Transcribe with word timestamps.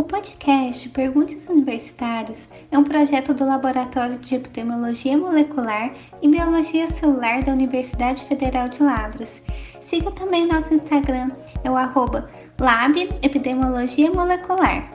O 0.00 0.02
podcast 0.02 0.88
Perguntas 0.88 1.46
Universitários 1.46 2.48
é 2.70 2.78
um 2.78 2.84
projeto 2.84 3.34
do 3.34 3.44
Laboratório 3.44 4.18
de 4.18 4.34
Epidemiologia 4.34 5.18
Molecular 5.18 5.94
e 6.22 6.26
Biologia 6.26 6.86
Celular 6.86 7.44
da 7.44 7.52
Universidade 7.52 8.24
Federal 8.24 8.66
de 8.70 8.82
Lavras. 8.82 9.42
Siga 9.82 10.10
também 10.12 10.46
nosso 10.46 10.72
Instagram, 10.72 11.32
é 11.62 11.70
o 11.70 11.76
arroba 11.76 12.30
Lab 12.58 12.98
Epidemiologia 13.20 14.10
Molecular. 14.10 14.88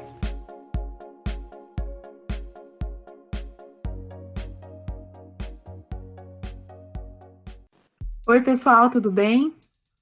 Oi, 8.28 8.42
pessoal, 8.42 8.90
tudo 8.90 9.12
bem? 9.12 9.54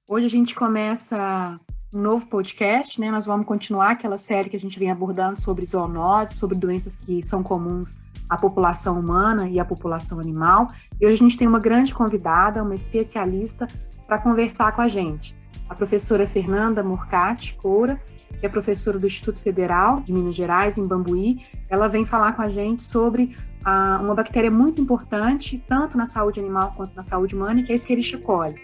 Hoje 0.08 0.28
a 0.28 0.30
gente 0.30 0.54
começa 0.54 1.60
um 1.94 2.00
novo 2.00 2.26
podcast, 2.26 3.00
né? 3.00 3.10
Nós 3.10 3.26
vamos 3.26 3.46
continuar 3.46 3.90
aquela 3.90 4.18
série 4.18 4.50
que 4.50 4.56
a 4.56 4.60
gente 4.60 4.78
vem 4.78 4.90
abordando 4.90 5.40
sobre 5.40 5.64
zoonose, 5.64 6.34
sobre 6.34 6.58
doenças 6.58 6.96
que 6.96 7.22
são 7.22 7.42
comuns 7.42 7.96
à 8.28 8.36
população 8.36 8.98
humana 8.98 9.48
e 9.48 9.60
à 9.60 9.64
população 9.64 10.18
animal. 10.18 10.68
E 11.00 11.06
hoje 11.06 11.14
a 11.14 11.18
gente 11.18 11.36
tem 11.36 11.46
uma 11.46 11.60
grande 11.60 11.94
convidada, 11.94 12.62
uma 12.62 12.74
especialista, 12.74 13.68
para 14.06 14.18
conversar 14.18 14.72
com 14.72 14.80
a 14.80 14.88
gente. 14.88 15.36
A 15.68 15.74
professora 15.74 16.26
Fernanda 16.26 16.82
Morcati 16.82 17.54
Coura, 17.56 18.00
que 18.38 18.44
é 18.44 18.48
professora 18.48 18.98
do 18.98 19.06
Instituto 19.06 19.40
Federal 19.40 20.00
de 20.00 20.12
Minas 20.12 20.34
Gerais, 20.34 20.76
em 20.76 20.86
Bambuí. 20.86 21.40
Ela 21.68 21.88
vem 21.88 22.04
falar 22.04 22.32
com 22.32 22.42
a 22.42 22.48
gente 22.48 22.82
sobre 22.82 23.36
ah, 23.64 24.00
uma 24.02 24.14
bactéria 24.14 24.50
muito 24.50 24.80
importante, 24.80 25.62
tanto 25.68 25.96
na 25.96 26.06
saúde 26.06 26.40
animal 26.40 26.74
quanto 26.76 26.94
na 26.94 27.02
saúde 27.02 27.34
humana, 27.34 27.62
que 27.62 27.70
é 27.70 27.74
a 27.74 27.76
Escherichia 27.76 28.18
coli. 28.18 28.56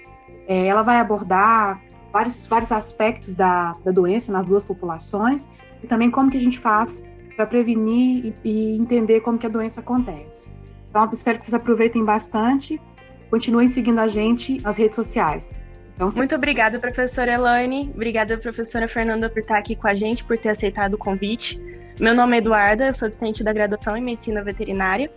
É, 0.48 0.67
ela 0.67 0.83
vai 0.83 0.98
abordar 0.98 1.81
vários, 2.12 2.46
vários 2.46 2.73
aspectos 2.73 3.34
da, 3.34 3.73
da 3.84 3.91
doença 3.91 4.32
nas 4.32 4.45
duas 4.45 4.64
populações 4.64 5.50
e 5.82 5.87
também 5.87 6.10
como 6.10 6.30
que 6.30 6.36
a 6.36 6.41
gente 6.41 6.59
faz 6.59 7.05
para 7.36 7.46
prevenir 7.46 8.34
e, 8.44 8.48
e, 8.48 8.77
entender 8.77 9.20
como 9.20 9.39
que 9.39 9.47
a 9.47 9.48
doença 9.48 9.80
acontece. 9.80 10.50
Então, 10.91 11.08
espero 11.12 11.39
que 11.39 11.44
vocês 11.44 11.55
aproveitem 11.55 12.05
bastante. 12.05 12.80
Continuem 13.30 13.69
seguindo 13.69 13.98
a 13.98 14.08
gente 14.08 14.61
nas 14.61 14.77
redes 14.77 14.97
sociais. 14.97 15.48
Então, 15.94 16.08
Muito 16.17 16.34
obrigada, 16.34 16.78
professora 16.78 17.33
Elaine. 17.33 17.91
Obrigada, 17.94 18.36
professora 18.39 18.89
Fernanda, 18.89 19.28
por 19.28 19.41
estar 19.41 19.58
aqui 19.58 19.77
com 19.77 19.86
a 19.86 19.95
gente, 19.95 20.24
por 20.24 20.36
ter 20.36 20.48
aceitado 20.48 20.95
o 20.95 20.98
convite. 20.98 21.61
Meu 22.00 22.14
nome 22.14 22.36
é 22.36 22.39
Eduarda, 22.39 22.86
eu 22.86 22.92
sou 22.95 23.08
docente 23.08 23.45
da 23.45 23.52
graduação 23.52 23.97
em 23.97 24.02
Medicina 24.02 24.42
Veterinária. 24.42 25.11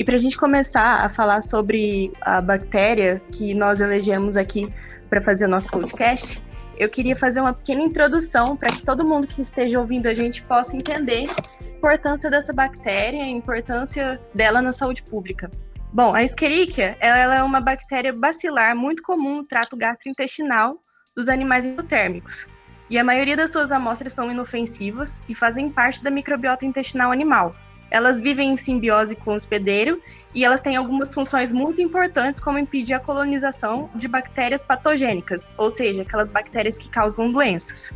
E 0.00 0.04
para 0.04 0.16
a 0.16 0.18
gente 0.18 0.38
começar 0.38 1.04
a 1.04 1.10
falar 1.10 1.42
sobre 1.42 2.10
a 2.22 2.40
bactéria 2.40 3.20
que 3.30 3.52
nós 3.52 3.82
elegemos 3.82 4.34
aqui 4.34 4.66
para 5.10 5.20
fazer 5.20 5.44
o 5.44 5.48
nosso 5.48 5.68
podcast, 5.70 6.42
eu 6.78 6.88
queria 6.88 7.14
fazer 7.14 7.38
uma 7.38 7.52
pequena 7.52 7.82
introdução 7.82 8.56
para 8.56 8.70
que 8.70 8.82
todo 8.82 9.06
mundo 9.06 9.26
que 9.26 9.42
esteja 9.42 9.78
ouvindo 9.78 10.06
a 10.06 10.14
gente 10.14 10.42
possa 10.44 10.74
entender 10.74 11.28
a 11.28 11.66
importância 11.76 12.30
dessa 12.30 12.50
bactéria, 12.50 13.22
a 13.22 13.28
importância 13.28 14.18
dela 14.34 14.62
na 14.62 14.72
saúde 14.72 15.02
pública. 15.02 15.50
Bom, 15.92 16.14
a 16.14 16.22
Escherichia 16.22 16.96
ela 16.98 17.34
é 17.34 17.42
uma 17.42 17.60
bactéria 17.60 18.10
bacilar 18.10 18.74
muito 18.74 19.02
comum 19.02 19.36
no 19.36 19.44
trato 19.44 19.76
gastrointestinal 19.76 20.78
dos 21.14 21.28
animais 21.28 21.66
endotérmicos. 21.66 22.46
E 22.88 22.98
a 22.98 23.04
maioria 23.04 23.36
das 23.36 23.50
suas 23.50 23.70
amostras 23.70 24.14
são 24.14 24.30
inofensivas 24.30 25.20
e 25.28 25.34
fazem 25.34 25.68
parte 25.68 26.02
da 26.02 26.10
microbiota 26.10 26.64
intestinal 26.64 27.12
animal, 27.12 27.54
elas 27.90 28.20
vivem 28.20 28.52
em 28.52 28.56
simbiose 28.56 29.16
com 29.16 29.32
o 29.32 29.34
hospedeiro 29.34 30.00
e 30.34 30.44
elas 30.44 30.60
têm 30.60 30.76
algumas 30.76 31.12
funções 31.12 31.52
muito 31.52 31.80
importantes, 31.80 32.38
como 32.38 32.58
impedir 32.58 32.94
a 32.94 33.00
colonização 33.00 33.90
de 33.94 34.06
bactérias 34.06 34.62
patogênicas, 34.62 35.52
ou 35.58 35.70
seja, 35.70 36.02
aquelas 36.02 36.30
bactérias 36.30 36.78
que 36.78 36.88
causam 36.88 37.32
doenças. 37.32 37.92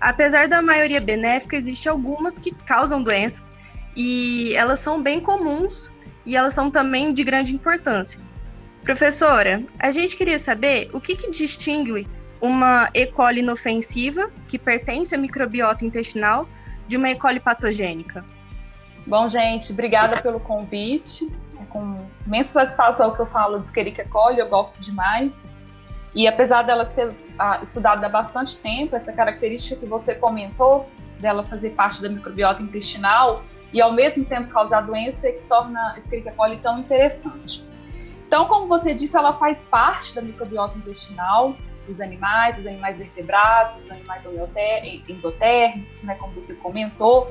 Apesar 0.00 0.48
da 0.48 0.62
maioria 0.62 1.00
benéfica, 1.00 1.56
existem 1.56 1.90
algumas 1.90 2.38
que 2.38 2.52
causam 2.64 3.02
doença 3.02 3.42
e 3.94 4.54
elas 4.54 4.80
são 4.80 5.00
bem 5.00 5.20
comuns 5.20 5.92
e 6.24 6.34
elas 6.34 6.54
são 6.54 6.70
também 6.70 7.12
de 7.12 7.22
grande 7.22 7.54
importância. 7.54 8.18
Professora, 8.82 9.62
a 9.78 9.92
gente 9.92 10.16
queria 10.16 10.38
saber 10.38 10.88
o 10.92 11.00
que, 11.00 11.14
que 11.14 11.30
distingue 11.30 12.06
uma 12.40 12.90
E. 12.92 13.06
coli 13.06 13.40
inofensiva, 13.40 14.28
que 14.48 14.58
pertence 14.58 15.14
à 15.14 15.18
microbiota 15.18 15.84
intestinal, 15.84 16.48
de 16.88 16.96
uma 16.96 17.10
E. 17.10 17.14
coli 17.14 17.38
patogênica. 17.38 18.24
Bom, 19.12 19.28
gente, 19.28 19.74
obrigada 19.74 20.22
pelo 20.22 20.40
convite. 20.40 21.30
É 21.60 21.64
com 21.66 21.96
imensa 22.26 22.54
satisfação 22.54 23.14
que 23.14 23.20
eu 23.20 23.26
falo 23.26 23.58
de 23.58 23.68
Escherichia 23.68 24.08
coli, 24.08 24.38
eu 24.38 24.48
gosto 24.48 24.80
demais. 24.80 25.52
E 26.14 26.26
apesar 26.26 26.62
dela 26.62 26.86
ser 26.86 27.14
ah, 27.38 27.60
estudada 27.62 28.06
há 28.06 28.08
bastante 28.08 28.56
tempo, 28.56 28.96
essa 28.96 29.12
característica 29.12 29.78
que 29.78 29.84
você 29.84 30.14
comentou, 30.14 30.88
dela 31.20 31.44
fazer 31.44 31.72
parte 31.72 32.00
da 32.00 32.08
microbiota 32.08 32.62
intestinal 32.62 33.42
e 33.70 33.82
ao 33.82 33.92
mesmo 33.92 34.24
tempo 34.24 34.48
causar 34.48 34.80
doença, 34.80 35.28
é 35.28 35.32
que 35.32 35.42
torna 35.42 35.92
a 35.92 35.98
Escherichia 35.98 36.32
coli 36.32 36.56
tão 36.56 36.78
interessante. 36.78 37.66
Então, 38.26 38.46
como 38.46 38.66
você 38.66 38.94
disse, 38.94 39.14
ela 39.14 39.34
faz 39.34 39.62
parte 39.66 40.14
da 40.14 40.22
microbiota 40.22 40.78
intestinal 40.78 41.54
dos 41.86 42.00
animais, 42.00 42.56
dos 42.56 42.66
animais 42.66 42.98
vertebrados, 42.98 43.74
dos 43.76 43.90
animais 43.90 44.24
endotérmicos, 45.06 46.02
né, 46.02 46.14
como 46.14 46.32
você 46.32 46.54
comentou 46.54 47.30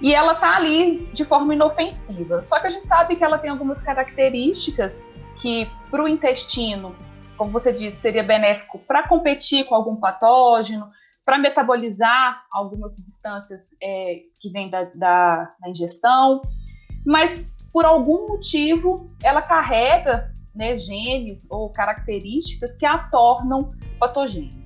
e 0.00 0.14
ela 0.14 0.34
tá 0.34 0.56
ali 0.56 1.06
de 1.12 1.24
forma 1.24 1.54
inofensiva. 1.54 2.42
Só 2.42 2.58
que 2.60 2.66
a 2.66 2.70
gente 2.70 2.86
sabe 2.86 3.16
que 3.16 3.24
ela 3.24 3.38
tem 3.38 3.50
algumas 3.50 3.80
características 3.82 5.04
que 5.40 5.70
para 5.90 6.02
o 6.02 6.08
intestino, 6.08 6.94
como 7.36 7.50
você 7.50 7.72
disse, 7.72 7.96
seria 7.96 8.22
benéfico 8.22 8.78
para 8.80 9.06
competir 9.08 9.64
com 9.64 9.74
algum 9.74 9.96
patógeno, 9.96 10.90
para 11.24 11.38
metabolizar 11.38 12.44
algumas 12.52 12.96
substâncias 12.96 13.74
é, 13.82 14.20
que 14.40 14.50
vêm 14.50 14.68
da, 14.68 14.82
da, 14.94 15.54
da, 15.60 15.68
ingestão, 15.68 16.42
mas 17.04 17.46
por 17.72 17.84
algum 17.84 18.28
motivo 18.28 19.10
ela 19.22 19.40
carrega 19.40 20.30
né, 20.54 20.76
genes 20.76 21.46
ou 21.50 21.70
características 21.70 22.76
que 22.76 22.84
a 22.84 22.98
tornam 22.98 23.72
patogênica. 23.98 24.63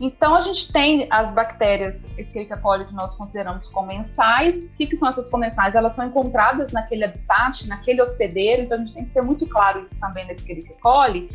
Então, 0.00 0.34
a 0.34 0.40
gente 0.40 0.72
tem 0.72 1.06
as 1.10 1.30
bactérias 1.30 2.06
Escherichia 2.16 2.56
coli 2.56 2.86
que 2.86 2.94
nós 2.94 3.14
consideramos 3.14 3.68
comensais. 3.68 4.64
O 4.64 4.70
que, 4.70 4.86
que, 4.86 4.96
são 4.96 5.08
essas 5.08 5.28
comensais? 5.28 5.74
Elas 5.74 5.94
são 5.94 6.06
encontradas 6.06 6.72
naquele 6.72 7.04
habitat, 7.04 7.68
naquele 7.68 8.00
hospedeiro, 8.00 8.62
então 8.62 8.76
a 8.76 8.80
gente 8.80 8.94
tem 8.94 9.04
que 9.04 9.10
ter 9.10 9.20
muito 9.20 9.46
claro 9.46 9.84
isso 9.84 10.00
também 10.00 10.26
na 10.26 10.32
Escherichia 10.32 10.74
coli. 10.80 11.30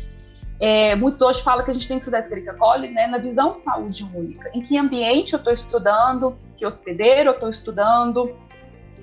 É, 0.58 0.96
muitos 0.96 1.20
hoje 1.20 1.42
falam 1.42 1.64
que 1.64 1.70
a 1.70 1.74
gente 1.74 1.86
tem 1.86 1.96
que 1.96 2.02
estudar 2.02 2.18
Escherichia 2.18 2.54
coli 2.54 2.88
né, 2.88 3.06
na 3.06 3.18
visão 3.18 3.52
de 3.52 3.60
saúde 3.60 4.02
única. 4.12 4.50
Em 4.52 4.60
que 4.60 4.76
ambiente 4.76 5.34
eu 5.34 5.38
estou 5.38 5.52
estudando, 5.52 6.36
que 6.56 6.66
hospedeiro 6.66 7.30
eu 7.30 7.34
estou 7.34 7.48
estudando, 7.48 8.36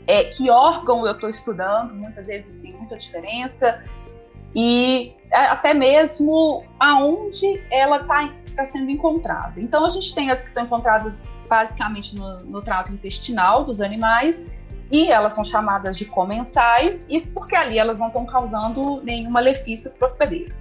é, 0.05 0.25
que 0.25 0.49
órgão 0.49 1.05
eu 1.07 1.13
estou 1.13 1.29
estudando, 1.29 1.93
muitas 1.93 2.27
vezes 2.27 2.57
tem 2.57 2.73
muita 2.73 2.97
diferença, 2.97 3.81
e 4.55 5.15
até 5.31 5.73
mesmo 5.73 6.63
aonde 6.79 7.63
ela 7.71 7.97
está 7.97 8.29
está 8.53 8.65
sendo 8.65 8.89
encontrada. 8.89 9.59
Então, 9.59 9.83
a 9.83 9.89
gente 9.89 10.13
tem 10.13 10.31
as 10.31 10.43
que 10.43 10.51
são 10.51 10.65
encontradas 10.65 11.27
basicamente 11.49 12.15
no, 12.15 12.37
no 12.39 12.61
trato 12.61 12.91
intestinal 12.91 13.65
dos 13.65 13.81
animais, 13.81 14.51
e 14.91 15.11
elas 15.11 15.33
são 15.33 15.43
chamadas 15.43 15.97
de 15.97 16.05
comensais, 16.05 17.05
e 17.09 17.21
porque 17.21 17.55
ali 17.55 17.79
elas 17.79 17.97
não 17.97 18.07
estão 18.07 18.25
causando 18.25 19.01
nenhum 19.03 19.31
malefício 19.31 19.91
para 19.91 20.05
o 20.05 20.09
hospedeiro. 20.09 20.53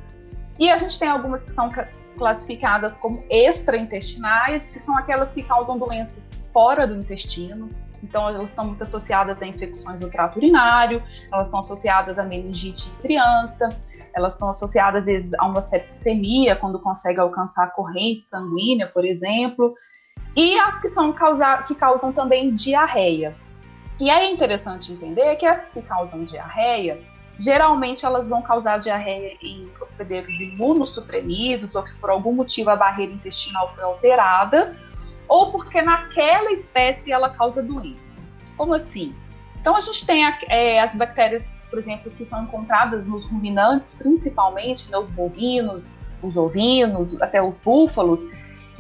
E 0.59 0.71
a 0.71 0.77
gente 0.77 0.99
tem 0.99 1.09
algumas 1.09 1.45
que 1.45 1.51
são 1.51 1.71
classificadas 2.17 2.95
como 2.95 3.25
extraintestinais, 3.29 4.71
que 4.71 4.79
são 4.79 4.97
aquelas 4.97 5.33
que 5.33 5.43
causam 5.43 5.79
doenças 5.79 6.29
fora 6.53 6.87
do 6.87 6.95
intestino. 6.97 7.71
Então, 8.03 8.29
elas 8.29 8.51
estão 8.51 8.67
muito 8.67 8.83
associadas 8.83 9.43
a 9.43 9.47
infecções 9.47 10.01
do 10.01 10.11
trato 10.11 10.37
urinário, 10.37 11.03
elas 11.33 11.47
estão 11.47 11.61
associadas 11.61 12.19
a 12.19 12.25
meningite 12.25 12.91
em 12.91 13.03
criança, 13.03 13.69
elas 14.15 14.35
estão 14.35 14.49
associadas 14.49 15.03
às 15.03 15.07
vezes 15.07 15.35
a 15.35 15.47
uma 15.47 15.61
septicemia, 15.61 16.57
quando 16.57 16.79
consegue 16.79 17.21
alcançar 17.21 17.65
a 17.65 17.71
corrente 17.71 18.23
sanguínea, 18.23 18.87
por 18.87 19.05
exemplo, 19.05 19.75
e 20.37 20.59
as 20.59 20.81
que 20.81 20.89
são 20.89 21.13
causar, 21.13 21.65
que 21.65 21.75
causam 21.75 22.13
também 22.13 22.53
diarreia. 22.53 23.37
E 24.01 24.11
é 24.11 24.31
interessante 24.31 24.93
entender 24.93 25.37
que 25.37 25.47
essas 25.47 25.73
que 25.73 25.83
causam 25.83 26.25
diarreia, 26.25 27.01
geralmente 27.39 28.05
elas 28.05 28.29
vão 28.29 28.43
causar 28.43 28.79
diarreia 28.79 29.37
em 29.43 29.71
hospedeiros 29.81 30.41
imunossuprimidos 30.41 31.75
ou 31.75 31.83
que 31.83 31.97
por 31.99 32.11
algum 32.11 32.33
motivo 32.33 32.71
a 32.71 32.77
barreira 32.77 33.13
intestinal 33.13 33.73
foi 33.75 33.85
alterada, 33.85 34.77
ou 35.33 35.51
porque 35.51 35.81
naquela 35.81 36.53
espécie 36.53 37.11
ela 37.13 37.31
causa 37.31 37.63
doença. 37.63 38.21
Como 38.57 38.75
assim? 38.75 39.15
Então 39.61 39.75
a 39.75 39.81
gente 39.81 40.05
tem 40.05 40.25
é, 40.49 40.81
as 40.81 40.95
bactérias 40.95 41.53
por 41.73 41.79
exemplo, 41.79 42.11
que 42.11 42.23
são 42.23 42.45
encontradas 42.45 43.07
nos 43.07 43.25
ruminantes, 43.25 43.95
principalmente 43.95 44.91
né, 44.91 44.99
os 44.99 45.09
bovinos, 45.09 45.95
os 46.21 46.37
ovinos, 46.37 47.19
até 47.23 47.43
os 47.43 47.59
búfalos, 47.59 48.29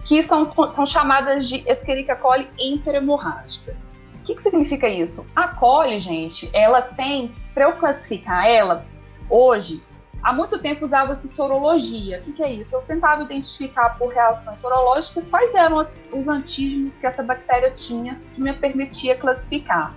que 0.04 0.22
são, 0.22 0.52
são 0.70 0.84
chamadas 0.84 1.48
de 1.48 1.66
Escherichia 1.66 2.14
coli 2.14 2.50
enteromorrágica. 2.58 3.74
O 4.16 4.24
que, 4.24 4.34
que 4.34 4.42
significa 4.42 4.86
isso? 4.90 5.26
A 5.34 5.48
coli, 5.48 5.98
gente, 5.98 6.50
ela 6.52 6.82
tem, 6.82 7.34
para 7.54 7.64
eu 7.64 7.72
classificar 7.76 8.46
ela, 8.46 8.84
hoje, 9.30 9.82
há 10.22 10.32
muito 10.32 10.58
tempo 10.58 10.84
usava-se 10.84 11.28
sorologia. 11.28 12.18
O 12.20 12.22
que, 12.22 12.32
que, 12.32 12.42
é 12.42 12.52
isso? 12.52 12.76
Eu 12.76 12.82
tentava 12.82 13.22
identificar 13.22 13.98
por 13.98 14.12
reações 14.12 14.58
sorológicas 14.58 15.26
quais 15.26 15.54
eram 15.54 15.78
as, 15.78 15.96
os 16.12 16.28
antígenos 16.28 16.96
que 16.96 17.06
essa 17.06 17.22
bactéria 17.22 17.70
tinha 17.70 18.18
que 18.32 18.40
me 18.40 18.52
permitia 18.52 19.16
classificar. 19.16 19.94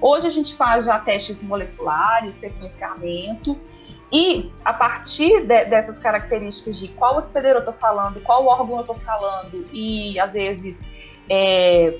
Hoje 0.00 0.26
a 0.26 0.30
gente 0.30 0.54
faz 0.54 0.84
já 0.84 0.98
testes 0.98 1.42
moleculares, 1.42 2.34
sequenciamento, 2.34 3.58
e 4.12 4.52
a 4.64 4.72
partir 4.72 5.40
de, 5.40 5.64
dessas 5.64 5.98
características 5.98 6.78
de 6.78 6.88
qual 6.88 7.16
hospedeiro 7.16 7.58
eu 7.58 7.60
estou 7.60 7.74
falando, 7.74 8.20
qual 8.20 8.46
órgão 8.46 8.76
eu 8.76 8.80
estou 8.82 8.96
falando, 8.96 9.64
e 9.72 10.18
às 10.20 10.34
vezes 10.34 10.88
é, 11.28 11.98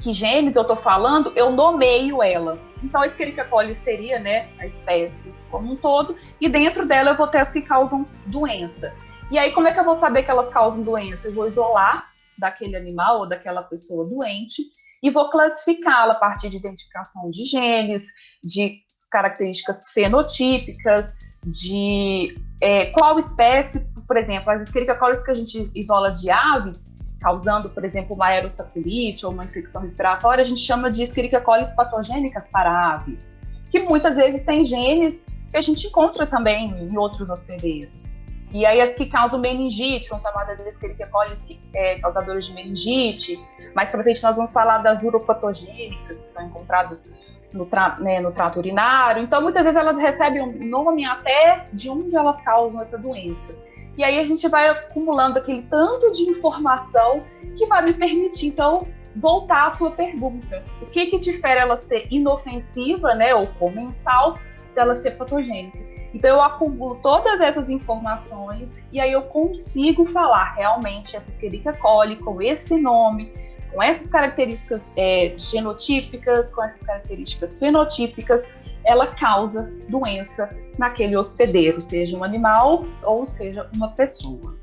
que 0.00 0.12
genes 0.12 0.56
eu 0.56 0.62
estou 0.62 0.76
falando, 0.76 1.32
eu 1.36 1.50
nomeio 1.50 2.22
ela. 2.22 2.58
Então 2.82 3.02
a 3.02 3.06
Escherichia 3.06 3.44
coli 3.44 3.74
seria 3.74 4.18
né, 4.18 4.48
a 4.58 4.66
espécie 4.66 5.34
como 5.50 5.72
um 5.72 5.76
todo, 5.76 6.16
e 6.40 6.48
dentro 6.48 6.86
dela 6.86 7.10
eu 7.10 7.16
vou 7.16 7.28
ter 7.28 7.38
as 7.38 7.52
que 7.52 7.62
causam 7.62 8.06
doença. 8.26 8.94
E 9.30 9.38
aí, 9.38 9.52
como 9.52 9.68
é 9.68 9.72
que 9.72 9.78
eu 9.78 9.84
vou 9.84 9.94
saber 9.94 10.24
que 10.24 10.30
elas 10.30 10.48
causam 10.48 10.82
doença? 10.82 11.28
Eu 11.28 11.34
vou 11.34 11.46
isolar 11.46 12.10
daquele 12.36 12.76
animal 12.76 13.20
ou 13.20 13.28
daquela 13.28 13.62
pessoa 13.62 14.04
doente 14.04 14.62
e 15.02 15.10
vou 15.10 15.30
classificá-la 15.30 16.14
a 16.14 16.18
partir 16.18 16.48
de 16.48 16.56
identificação 16.56 17.30
de 17.30 17.44
genes, 17.44 18.06
de 18.42 18.80
características 19.10 19.92
fenotípicas, 19.92 21.14
de 21.44 22.36
é, 22.60 22.86
qual 22.86 23.18
espécie, 23.18 23.88
por 24.06 24.16
exemplo, 24.16 24.50
as 24.50 24.62
Escherichia 24.62 24.96
coli 24.96 25.22
que 25.22 25.30
a 25.30 25.34
gente 25.34 25.70
isola 25.74 26.10
de 26.10 26.28
aves, 26.30 26.89
causando, 27.20 27.70
por 27.70 27.84
exemplo, 27.84 28.16
uma 28.16 28.26
aerosacurite 28.26 29.26
ou 29.26 29.32
uma 29.32 29.44
infecção 29.44 29.82
respiratória, 29.82 30.42
a 30.42 30.44
gente 30.44 30.60
chama 30.60 30.90
de 30.90 31.02
Escherichia 31.02 31.40
coli 31.40 31.64
patogênicas 31.76 32.48
para 32.48 32.94
aves, 32.94 33.36
que 33.70 33.80
muitas 33.80 34.16
vezes 34.16 34.42
tem 34.42 34.64
genes 34.64 35.26
que 35.50 35.56
a 35.56 35.60
gente 35.60 35.86
encontra 35.86 36.26
também 36.26 36.70
em 36.70 36.96
outros 36.96 37.28
hospedeiros. 37.28 38.14
E 38.52 38.66
aí 38.66 38.80
as 38.80 38.94
que 38.94 39.06
causam 39.06 39.38
meningite 39.38 40.06
são 40.06 40.20
chamadas 40.20 40.60
de 40.60 40.68
Escherichia 40.68 41.06
coli 41.06 41.32
é, 41.74 42.00
causadoras 42.00 42.46
de 42.46 42.54
meningite. 42.54 43.38
Mais 43.74 43.90
para 43.90 44.02
frente 44.02 44.22
nós 44.22 44.36
vamos 44.36 44.52
falar 44.52 44.78
das 44.78 45.02
uropatogênicas, 45.02 46.22
que 46.22 46.30
são 46.30 46.46
encontradas 46.46 47.08
no, 47.52 47.66
tra 47.66 47.96
né, 48.00 48.18
no 48.18 48.32
trato 48.32 48.58
urinário. 48.58 49.22
Então 49.22 49.42
muitas 49.42 49.64
vezes 49.64 49.78
elas 49.78 49.98
recebem 49.98 50.42
um 50.42 50.66
nome 50.66 51.04
até 51.04 51.66
de 51.72 51.90
onde 51.90 52.16
elas 52.16 52.40
causam 52.40 52.80
essa 52.80 52.98
doença. 52.98 53.54
E 53.96 54.04
aí 54.04 54.18
a 54.18 54.24
gente 54.24 54.48
vai 54.48 54.68
acumulando 54.68 55.38
aquele 55.38 55.62
tanto 55.62 56.10
de 56.12 56.22
informação 56.22 57.18
que 57.56 57.66
vai 57.66 57.84
me 57.84 57.92
permitir, 57.92 58.48
então, 58.48 58.86
voltar 59.16 59.66
à 59.66 59.70
sua 59.70 59.90
pergunta. 59.90 60.64
O 60.80 60.86
que 60.86 61.06
que 61.06 61.18
difere 61.18 61.60
ela 61.60 61.76
ser 61.76 62.06
inofensiva, 62.10 63.14
né, 63.14 63.34
ou 63.34 63.46
comensal, 63.46 64.38
dela 64.74 64.94
ser 64.94 65.12
patogênica? 65.12 65.78
Então 66.12 66.36
eu 66.36 66.42
acumulo 66.42 66.96
todas 66.96 67.40
essas 67.40 67.70
informações 67.70 68.84
e 68.90 69.00
aí 69.00 69.12
eu 69.12 69.22
consigo 69.22 70.04
falar 70.04 70.54
realmente 70.54 71.16
essa 71.16 71.30
Escherichia 71.30 71.72
coli 71.72 72.16
com 72.16 72.42
esse 72.42 72.76
nome, 72.76 73.32
com 73.72 73.82
essas 73.82 74.08
características 74.10 74.92
é, 74.96 75.32
genotípicas, 75.36 76.52
com 76.52 76.64
essas 76.64 76.82
características 76.82 77.58
fenotípicas, 77.58 78.52
ela 78.84 79.08
causa 79.08 79.72
doença 79.88 80.54
naquele 80.78 81.16
hospedeiro, 81.16 81.80
seja 81.80 82.16
um 82.16 82.24
animal 82.24 82.86
ou 83.02 83.26
seja 83.26 83.68
uma 83.74 83.90
pessoa. 83.90 84.56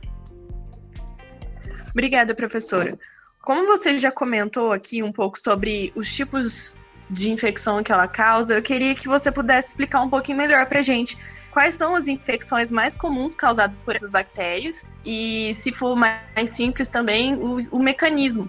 Obrigada, 1.92 2.36
professora. 2.36 2.98
Como 3.42 3.66
você 3.66 3.98
já 3.98 4.12
comentou 4.12 4.72
aqui 4.72 5.02
um 5.02 5.12
pouco 5.12 5.40
sobre 5.40 5.92
os 5.96 6.14
tipos 6.14 6.76
de 7.10 7.32
infecção 7.32 7.82
que 7.82 7.92
ela 7.92 8.08
causa, 8.08 8.56
eu 8.56 8.62
queria 8.62 8.94
que 8.94 9.08
você 9.08 9.32
pudesse 9.32 9.70
explicar 9.70 10.02
um 10.02 10.10
pouquinho 10.10 10.38
melhor 10.38 10.66
para 10.66 10.82
gente 10.82 11.18
quais 11.52 11.76
são 11.76 11.96
as 11.96 12.08
infecções 12.08 12.70
mais 12.70 12.96
comuns 12.96 13.34
causadas 13.34 13.82
por 13.82 13.96
essas 13.96 14.12
bactérias 14.12 14.86
e, 15.04 15.54
se 15.56 15.72
for 15.72 15.96
mais 15.96 16.50
simples 16.50 16.88
também, 16.88 17.34
o, 17.34 17.68
o 17.72 17.80
mecanismo. 17.82 18.48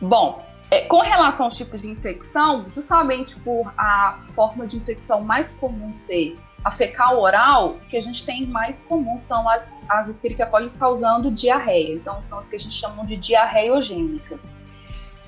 Bom, 0.00 0.46
é, 0.70 0.82
com 0.82 1.00
relação 1.00 1.46
aos 1.46 1.56
tipos 1.56 1.82
de 1.82 1.90
infecção, 1.90 2.64
justamente 2.68 3.36
por 3.36 3.72
a 3.76 4.20
forma 4.34 4.66
de 4.66 4.76
infecção 4.76 5.20
mais 5.20 5.50
comum 5.52 5.94
ser 5.94 6.36
a 6.64 6.70
fecal 6.70 7.20
oral, 7.20 7.74
que 7.88 7.96
a 7.96 8.00
gente 8.00 8.24
tem 8.26 8.46
mais 8.46 8.82
comum 8.82 9.16
são 9.16 9.48
as, 9.48 9.72
as 9.88 10.08
Escherichia 10.08 10.48
causando 10.78 11.30
diarreia. 11.30 11.94
Então, 11.94 12.20
são 12.20 12.38
as 12.40 12.48
que 12.48 12.56
a 12.56 12.58
gente 12.58 12.74
chama 12.74 13.04
de 13.06 13.16
diarreiogênicas. 13.16 14.54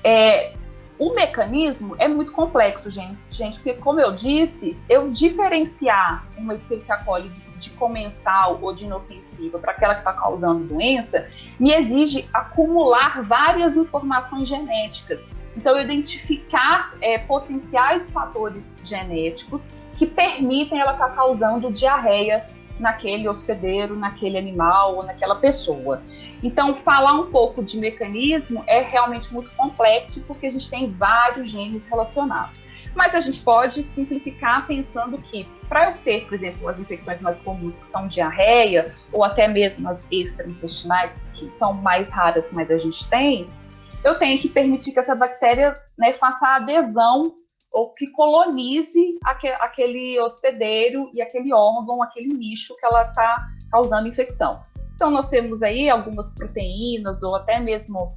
É, 0.03 0.53
o 1.01 1.15
mecanismo 1.15 1.95
é 1.97 2.07
muito 2.07 2.31
complexo, 2.31 2.87
gente, 2.87 3.17
gente, 3.27 3.55
porque, 3.55 3.73
como 3.73 3.99
eu 3.99 4.11
disse, 4.11 4.77
eu 4.87 5.09
diferenciar 5.09 6.27
uma 6.37 6.53
Escherichia 6.53 6.95
de 7.57 7.71
comensal 7.71 8.59
ou 8.61 8.71
de 8.71 8.85
inofensiva 8.85 9.57
para 9.57 9.71
aquela 9.71 9.95
que 9.95 10.01
está 10.01 10.13
causando 10.13 10.63
doença, 10.63 11.27
me 11.59 11.73
exige 11.73 12.29
acumular 12.31 13.23
várias 13.23 13.75
informações 13.77 14.47
genéticas. 14.47 15.25
Então, 15.57 15.81
identificar 15.81 16.91
é, 17.01 17.17
potenciais 17.17 18.11
fatores 18.11 18.75
genéticos 18.83 19.69
que 19.97 20.05
permitem 20.05 20.79
ela 20.79 20.93
estar 20.93 21.09
tá 21.09 21.15
causando 21.15 21.71
diarreia 21.71 22.45
naquele 22.79 23.27
hospedeiro, 23.27 23.95
naquele 23.95 24.37
animal 24.37 24.97
ou 24.97 25.03
naquela 25.03 25.35
pessoa. 25.35 26.01
Então, 26.41 26.75
falar 26.75 27.13
um 27.13 27.31
pouco 27.31 27.63
de 27.63 27.77
mecanismo 27.77 28.63
é 28.67 28.81
realmente 28.81 29.33
muito 29.33 29.49
complexo 29.51 30.21
porque 30.21 30.47
a 30.47 30.51
gente 30.51 30.69
tem 30.69 30.91
vários 30.91 31.49
genes 31.49 31.85
relacionados. 31.85 32.63
Mas 32.93 33.15
a 33.15 33.19
gente 33.19 33.39
pode 33.41 33.81
simplificar 33.81 34.67
pensando 34.67 35.17
que, 35.21 35.47
para 35.69 35.91
eu 35.91 35.97
ter, 35.99 36.25
por 36.25 36.33
exemplo, 36.33 36.67
as 36.67 36.79
infecções 36.79 37.21
mais 37.21 37.39
comuns, 37.39 37.77
que 37.77 37.87
são 37.87 38.07
diarreia, 38.07 38.93
ou 39.13 39.23
até 39.23 39.47
mesmo 39.47 39.87
as 39.87 40.05
extraintestinais, 40.11 41.21
que 41.33 41.49
são 41.49 41.73
mais 41.73 42.09
raras, 42.09 42.51
mas 42.51 42.69
a 42.69 42.77
gente 42.77 43.09
tem, 43.09 43.47
eu 44.03 44.15
tenho 44.15 44.39
que 44.39 44.49
permitir 44.49 44.91
que 44.91 44.99
essa 44.99 45.15
bactéria 45.15 45.73
né, 45.97 46.11
faça 46.11 46.55
adesão 46.55 47.33
ou 47.71 47.91
que 47.91 48.07
colonize 48.07 49.17
aquele 49.23 50.19
hospedeiro 50.19 51.09
e 51.13 51.21
aquele 51.21 51.53
órgão, 51.53 52.03
aquele 52.03 52.33
nicho 52.33 52.75
que 52.77 52.85
ela 52.85 53.03
está 53.03 53.47
causando 53.71 54.07
infecção. 54.07 54.61
Então, 54.95 55.09
nós 55.09 55.29
temos 55.29 55.63
aí 55.63 55.89
algumas 55.89 56.31
proteínas 56.31 57.23
ou 57.23 57.35
até 57.35 57.59
mesmo 57.59 58.15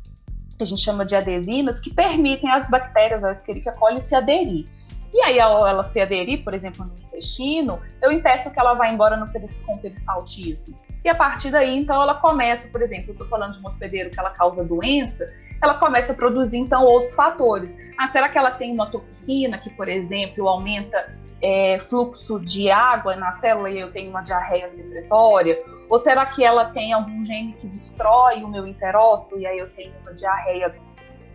que 0.57 0.63
a 0.63 0.67
gente 0.67 0.83
chama 0.83 1.05
de 1.05 1.17
adesinas 1.17 1.81
que 1.81 1.93
permitem 1.93 2.51
às 2.51 2.69
bactérias, 2.69 3.25
a 3.25 3.31
Escherichia 3.31 3.73
coli, 3.73 4.01
se 4.01 4.15
aderir. 4.15 4.67
E 5.13 5.23
aí, 5.23 5.39
ao 5.39 5.67
ela 5.67 5.85
se 5.85 6.01
aderir, 6.01 6.43
por 6.43 6.55
exemplo, 6.55 6.85
no 6.85 6.93
intestino, 6.93 7.81
eu 8.03 8.11
impeço 8.11 8.53
que 8.53 8.59
ela 8.59 8.75
vá 8.75 8.89
embora 8.89 9.17
no 9.17 9.27
com 9.65 9.79
peristaltismo. 9.79 10.77
E 11.05 11.09
a 11.09 11.15
partir 11.15 11.51
daí, 11.51 11.77
então, 11.77 12.03
ela 12.03 12.15
começa, 12.15 12.69
por 12.69 12.83
exemplo, 12.83 13.11
eu 13.11 13.13
estou 13.13 13.29
falando 13.29 13.53
de 13.53 13.61
um 13.61 13.67
hospedeiro 13.67 14.11
que 14.11 14.19
ela 14.19 14.31
causa 14.31 14.65
doença, 14.65 15.33
ela 15.65 15.79
começa 15.79 16.13
a 16.13 16.15
produzir 16.15 16.59
então 16.59 16.85
outros 16.85 17.15
fatores. 17.15 17.77
Ah, 17.99 18.07
será 18.09 18.29
que 18.29 18.39
ela 18.39 18.51
tem 18.51 18.73
uma 18.73 18.91
toxina 18.91 19.59
que, 19.59 19.71
por 19.71 19.89
exemplo, 19.89 20.47
aumenta 20.49 21.13
é, 21.41 21.79
fluxo 21.79 22.39
de 22.41 22.71
água 22.71 23.17
na 23.17 23.33
célula 23.33 23.71
e 23.71 23.79
eu 23.79 23.91
tenho 23.91 24.11
uma 24.11 24.23
diarreia 24.23 24.69
secretória? 24.69 25.59
Ou 25.89 25.99
será 25.99 26.27
que 26.27 26.45
ela 26.45 26.67
tem 26.67 26.93
algum 26.93 27.23
gene 27.23 27.53
que 27.53 27.67
destrói 27.67 28.43
o 28.43 28.49
meu 28.49 28.67
enterócito 28.67 29.39
e 29.39 29.47
aí 29.47 29.59
eu 29.59 29.71
tenho 29.71 29.93
uma 30.03 30.15
diarreia 30.15 30.75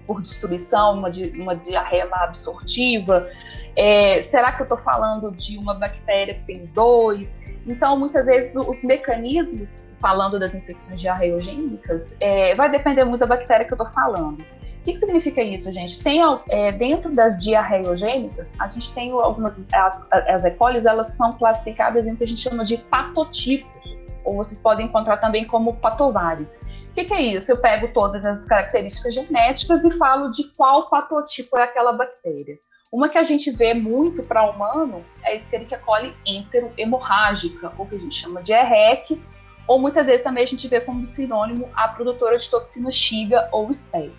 por 0.07 0.21
destruição, 0.21 0.98
uma, 0.98 1.12
di 1.12 1.29
uma 1.39 1.55
diarreia 1.55 2.07
absortiva? 2.12 3.27
É, 3.75 4.21
será 4.21 4.51
que 4.51 4.62
eu 4.62 4.65
estou 4.65 4.77
falando 4.77 5.31
de 5.31 5.57
uma 5.57 5.74
bactéria 5.74 6.33
que 6.33 6.43
tem 6.43 6.63
os 6.63 6.74
dois? 6.74 7.38
Então, 7.65 7.98
muitas 7.98 8.25
vezes, 8.25 8.55
os 8.55 8.83
mecanismos 8.83 9.83
falando 10.00 10.39
das 10.39 10.56
infecções 10.56 11.00
diarreogênicas, 11.00 12.15
é, 12.20 12.56
vai 12.56 12.70
depender 12.72 13.03
muito 13.03 13.22
da 13.22 13.27
bactéria 13.27 13.65
que 13.65 13.74
eu 13.74 13.75
estou 13.75 13.88
falando. 13.88 14.41
O 14.41 14.82
que, 14.82 14.94
que, 14.94 14.98
significa 14.98 15.41
isso, 15.41 15.70
gente? 15.72 16.01
Tem 16.01 16.22
é, 16.50 16.72
dentro 16.72 17.13
das 17.13 17.38
diarreogênicas, 17.38 18.53
a 18.60 18.65
gente 18.68 18.94
tem 18.94 19.12
algumas 19.12 19.63
as, 19.74 20.08
as 20.12 20.44
E. 20.46 20.51
coli, 20.51 20.79
elas 20.86 21.08
são 21.08 21.34
classificadas 21.34 22.08
em 22.08 22.15
que 22.15 22.24
a 22.24 22.27
gente 22.27 22.39
chama 22.39 22.63
de 22.63 22.77
patotipos, 22.77 23.98
ou 24.24 24.38
vocês 24.38 24.60
podem 24.60 24.86
encontrar 24.86 25.18
também 25.18 25.46
como 25.46 25.75
patovares. 25.75 26.62
O 26.88 26.94
que, 26.94 27.03
que, 27.03 27.13
é 27.13 27.22
isso? 27.22 27.51
Eu 27.51 27.62
pego 27.62 27.89
todas 27.89 28.25
as 28.25 28.46
características 28.46 29.13
genéticas 29.13 29.84
e 29.84 29.91
falo 29.91 30.32
de 30.32 30.44
qual 30.56 30.89
patotipo 30.89 31.58
é 31.58 31.63
aquela 31.63 31.94
bactéria. 31.94 32.58
Uma 32.91 33.08
que 33.08 33.18
a 33.18 33.24
gente 33.24 33.51
vê 33.51 33.74
muito 33.75 34.24
para 34.24 34.50
humano 34.50 35.06
é 35.24 35.32
a 35.32 35.36
Escherichia 35.36 35.77
coli 35.77 36.15
enterohemorrágica, 36.25 37.72
ou 37.77 37.86
que 37.86 37.96
a 37.96 38.00
gente 38.00 38.15
chama 38.15 38.41
de 38.41 38.51
EREC, 38.51 39.22
ou 39.69 39.77
muitas 39.77 40.07
vezes 40.07 40.23
também 40.23 40.43
a 40.43 40.47
gente 40.47 40.67
vê 40.67 40.81
como 40.81 41.05
sinônimo 41.05 41.69
a 41.75 41.88
produtora 41.89 42.35
de 42.35 42.49
toxina 42.49 42.89
Shiga 42.89 43.47
ou 43.51 43.71
STEC. 43.71 44.11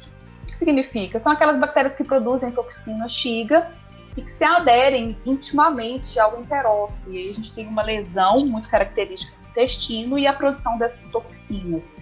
O 0.45 0.47
que 0.47 0.57
significa? 0.57 1.19
São 1.19 1.33
aquelas 1.33 1.59
bactérias 1.59 1.97
que 1.97 2.05
produzem 2.05 2.53
toxina 2.53 3.09
Shiga 3.09 3.69
e 4.17 4.23
que 4.23 4.31
se 4.31 4.45
aderem 4.45 5.19
intimamente 5.27 6.21
ao 6.21 6.39
enterócito. 6.39 7.11
E 7.11 7.19
aí 7.19 7.31
a 7.31 7.35
gente 7.35 7.53
tem 7.53 7.67
uma 7.67 7.83
lesão 7.83 8.47
muito 8.47 8.69
característica 8.71 9.37
do 9.43 9.49
intestino 9.49 10.17
e 10.17 10.25
a 10.25 10.33
produção 10.33 10.79
dessas 10.79 11.11
toxinas. 11.11 11.97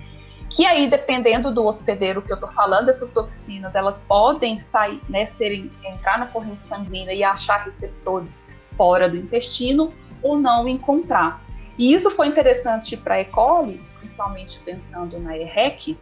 Que 0.50 0.67
aí, 0.67 0.87
dependendo 0.87 1.50
do 1.50 1.64
hospedeiro 1.64 2.21
que 2.21 2.31
eu 2.31 2.37
estou 2.37 2.50
falando, 2.50 2.90
essas 2.90 3.11
toxinas 3.14 3.75
elas 3.75 4.02
podem 4.02 4.61
sair, 4.61 5.00
né, 5.09 5.25
serem, 5.25 5.71
entrar 5.83 6.19
na 6.19 6.26
corrente 6.26 6.62
sanguínea 6.62 7.14
e 7.14 7.25
achar 7.25 7.64
receptores 7.64 8.45
fora 8.76 9.09
do 9.09 9.17
intestino 9.17 9.90
ou 10.23 10.37
não 10.37 10.69
encontrar. 10.69 11.48
E 11.79 11.95
isso 11.95 12.11
foi 12.11 12.27
interessante 12.27 12.97
para 12.97 13.15
a 13.15 13.21
E. 13.21 13.25
coli, 13.27 13.81
principalmente 13.99 14.59
pensando 14.61 15.19
na 15.19 15.39
EREC, 15.39 15.97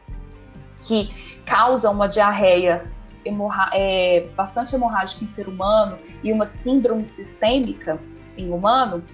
que 0.80 1.14
causa 1.44 1.90
uma 1.90 2.08
diarreia 2.08 2.90
hemorra 3.24 3.70
é, 3.72 4.28
bastante 4.36 4.74
hemorrágica 4.74 5.24
em 5.24 5.26
ser 5.26 5.48
humano 5.48 5.98
e 6.22 6.32
uma 6.32 6.44
síndrome 6.44 7.04
sistêmica 7.04 8.00
em 8.36 8.50
humano, 8.50 9.04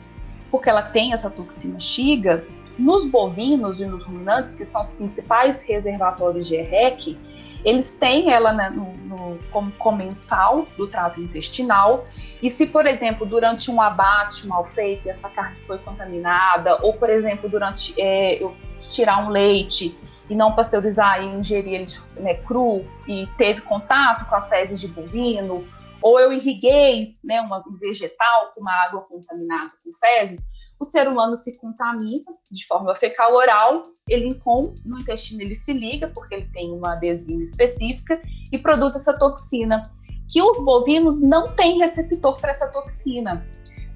porque 0.51 0.69
ela 0.69 0.83
tem 0.83 1.13
essa 1.13 1.31
toxina 1.31 1.79
Xiga, 1.79 2.45
nos 2.79 3.07
bovinos 3.07 3.81
e 3.81 3.87
nos 3.87 4.05
ruminantes, 4.05 4.55
que 4.55 4.65
são 4.65 4.81
os 4.81 4.91
principais 4.91 5.63
reservatórios 5.63 6.47
de 6.47 6.57
EREC, 6.57 7.19
eles 7.65 7.95
têm 7.95 8.31
ela 8.31 8.53
né, 8.53 8.71
no, 8.71 8.93
no, 8.93 9.39
como 9.51 9.71
comensal 9.73 10.67
do 10.77 10.89
trato 10.89 11.21
intestinal. 11.21 12.05
E 12.43 12.51
se, 12.51 12.67
por 12.67 12.87
exemplo, 12.87 13.27
durante 13.27 13.71
um 13.71 13.81
abate 13.81 14.47
mal 14.47 14.65
feito, 14.65 15.09
essa 15.09 15.29
carne 15.31 15.57
foi 15.67 15.79
contaminada, 15.79 16.79
ou, 16.83 16.95
por 16.95 17.11
exemplo, 17.11 17.49
durante 17.49 17.95
é, 18.01 18.43
eu 18.43 18.55
tirar 18.79 19.25
um 19.25 19.29
leite 19.29 19.97
e 20.29 20.35
não 20.35 20.53
pasteurizar 20.53 21.23
e 21.23 21.27
ingerir 21.27 21.75
ele 21.75 21.87
né, 22.17 22.35
cru 22.35 22.85
e 23.07 23.27
teve 23.37 23.61
contato 23.61 24.29
com 24.29 24.35
as 24.35 24.49
fezes 24.49 24.81
de 24.81 24.89
bovino, 24.89 25.65
ou 26.01 26.19
eu 26.19 26.33
irriguei 26.33 27.17
né, 27.23 27.41
uma, 27.41 27.63
um 27.67 27.77
vegetal 27.77 28.53
com 28.55 28.61
uma 28.61 28.73
água 28.85 29.03
contaminada 29.03 29.73
com 29.85 29.93
fezes, 29.93 30.45
o 30.83 30.85
ser 30.85 31.07
humano 31.07 31.37
se 31.37 31.57
contamina 31.59 32.25
de 32.51 32.67
forma 32.67 32.95
fecal 32.97 33.35
oral, 33.35 33.85
ele 34.09 34.35
com 34.35 34.75
no 34.85 34.99
intestino 34.99 35.41
ele 35.41 35.55
se 35.55 35.73
liga 35.73 36.11
porque 36.13 36.35
ele 36.35 36.49
tem 36.53 36.73
uma 36.73 36.95
adesina 36.95 37.43
específica 37.43 38.21
e 38.51 38.59
produz 38.59 38.97
essa 38.97 39.17
toxina 39.17 39.85
que 40.29 40.43
os 40.43 40.65
bovinos 40.65 41.23
não 41.23 41.55
têm 41.55 41.79
receptor 41.79 42.37
para 42.41 42.51
essa 42.51 42.67
toxina. 42.69 43.47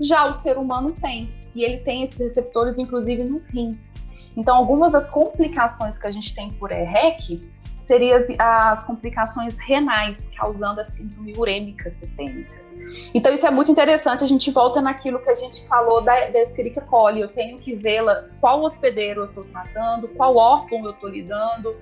Já 0.01 0.29
o 0.29 0.33
ser 0.33 0.59
humano 0.59 0.93
tem, 0.93 1.29
e 1.55 1.65
ele 1.65 1.79
tem 1.79 2.05
esses 2.05 2.21
receptores 2.21 2.79
inclusive 2.79 3.25
nos 3.25 3.47
rins. 3.47 3.93
Então, 4.37 4.55
algumas 4.57 4.93
das 4.93 5.09
complicações 5.11 5.99
que 5.99 6.07
a 6.07 6.11
gente 6.11 6.35
tem 6.35 6.51
por 6.53 6.71
EREC 6.71 7.41
seriam 7.77 8.17
as, 8.17 8.29
as 8.39 8.83
complicações 8.85 9.59
renais, 9.59 10.29
causando 10.37 10.81
a 10.81 10.85
síndrome 10.85 11.35
urêmica 11.37 11.91
sistêmica. 11.91 12.67
Então 13.15 13.33
isso 13.33 13.47
é 13.47 13.51
muito 13.51 13.71
interessante, 13.71 14.23
a 14.23 14.27
gente 14.27 14.51
volta 14.51 14.81
naquilo 14.81 15.19
que 15.19 15.31
a 15.31 15.35
gente 15.35 15.67
falou 15.67 16.03
da, 16.03 16.29
da 16.29 16.41
Escherichia 16.41 16.83
coli, 16.83 17.21
eu 17.21 17.29
tenho 17.29 17.59
que 17.59 17.75
vê-la, 17.75 18.29
qual 18.41 18.63
hospedeiro 18.63 19.23
eu 19.23 19.27
estou 19.27 19.45
tratando, 19.45 20.09
qual 20.09 20.37
órgão 20.37 20.85
eu 20.85 20.91
estou 20.91 21.09
lidando, 21.09 21.73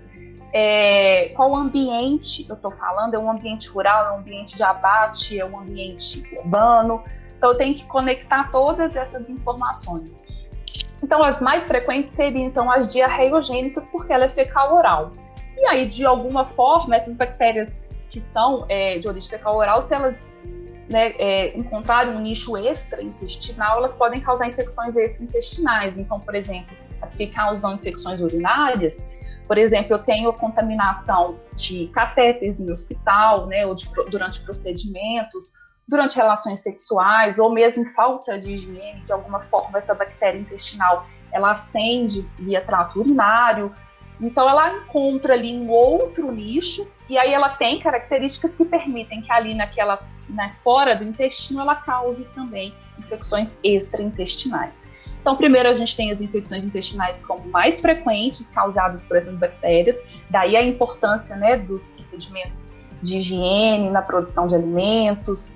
é, 0.53 1.31
qual 1.35 1.55
ambiente 1.55 2.47
eu 2.49 2.55
estou 2.55 2.71
falando, 2.71 3.15
é 3.15 3.19
um 3.19 3.29
ambiente 3.29 3.69
rural, 3.69 4.07
é 4.07 4.13
um 4.13 4.19
ambiente 4.19 4.55
de 4.55 4.63
abate, 4.63 5.39
é 5.41 5.45
um 5.45 5.59
ambiente 5.59 6.23
urbano, 6.39 7.03
então 7.37 7.51
eu 7.51 7.57
tenho 7.57 7.75
que 7.75 7.85
conectar 7.87 8.51
todas 8.51 8.95
essas 8.95 9.29
informações. 9.29 10.23
Então 11.03 11.23
as 11.23 11.41
mais 11.41 11.67
frequentes 11.67 12.13
seriam 12.13 12.47
então 12.47 12.71
as 12.71 12.93
diarreiogênicas, 12.93 13.89
porque 13.89 14.13
ela 14.13 14.25
é 14.25 14.29
fecal 14.29 14.75
oral. 14.75 15.13
E 15.57 15.67
aí, 15.67 15.87
de 15.87 16.05
alguma 16.05 16.45
forma, 16.45 16.97
essas 16.97 17.15
bactérias 17.15 17.87
que 18.09 18.21
são 18.21 18.67
é, 18.69 18.99
de 18.99 19.09
origem 19.09 19.31
fecal 19.31 19.57
oral, 19.57 19.81
se 19.81 19.95
elas 19.95 20.15
né, 20.89 21.13
é, 21.19 21.57
encontrarem 21.57 22.15
um 22.15 22.21
nicho 22.21 22.57
extraintestinal, 22.57 23.79
elas 23.79 23.95
podem 23.97 24.21
causar 24.21 24.49
infecções 24.49 24.97
extraintestinais. 24.97 25.99
Então, 25.99 26.21
por 26.21 26.35
exemplo, 26.35 26.77
as 27.01 27.15
que 27.15 27.27
causam 27.29 27.75
infecções 27.75 28.21
urinárias, 28.21 29.07
por 29.47 29.59
exemplo, 29.59 29.93
eu 29.93 30.03
tenho 30.03 30.33
contaminação 30.33 31.39
de 31.55 31.89
catéteres 31.89 32.61
em 32.61 32.71
hospital, 32.71 33.47
né, 33.47 33.67
ou 33.67 33.75
de, 33.75 33.89
durante 34.11 34.41
procedimentos, 34.41 35.53
durante 35.87 36.17
relações 36.17 36.61
sexuais, 36.61 37.39
ou 37.39 37.53
mesmo 37.53 37.85
falta 37.91 38.39
de 38.39 38.53
higiene, 38.53 39.03
de 39.03 39.13
alguma 39.13 39.41
forma 39.41 39.77
essa 39.77 39.95
bactéria 39.95 40.39
intestinal, 40.39 41.07
ela 41.31 41.51
acende 41.51 42.23
via 42.39 42.61
trato 42.63 43.01
urinário. 43.01 43.73
Então 44.21 44.49
ela 44.49 44.77
encontra 44.79 45.35
ali 45.35 45.55
um 45.57 45.69
outro 45.69 46.31
nicho 46.31 46.87
e 47.09 47.19
aí 47.19 47.33
ela 47.33 47.51
tem 47.51 47.81
características 47.81 48.55
que 48.55 48.65
permitem 48.65 49.21
que 49.21 49.33
ali 49.33 49.55
naquela 49.55 50.07
né, 50.29 50.53
fora 50.63 50.95
do 50.95 51.05
intestino 51.05 51.61
ela 51.61 51.75
cause 51.75 52.25
também 52.27 52.75
infecções 52.99 53.57
extraintestinais. 53.63 54.89
Então, 55.21 55.37
primeiro 55.37 55.69
a 55.69 55.73
gente 55.73 55.97
tem 55.97 56.11
as 56.11 56.21
infecções 56.21 56.65
intestinais 56.65 57.23
como 57.23 57.49
mais 57.49 57.81
frequentes 57.81 58.51
causadas 58.51 59.03
por 59.03 59.17
essas 59.17 59.37
bactérias, 59.37 59.99
daí 60.29 60.55
a 60.55 60.63
importância 60.63 61.35
né, 61.37 61.57
dos 61.57 61.87
procedimentos 61.89 62.73
de 63.01 63.17
higiene 63.17 63.89
na 63.91 64.03
produção 64.03 64.47
de 64.47 64.55
alimentos, 64.55 65.51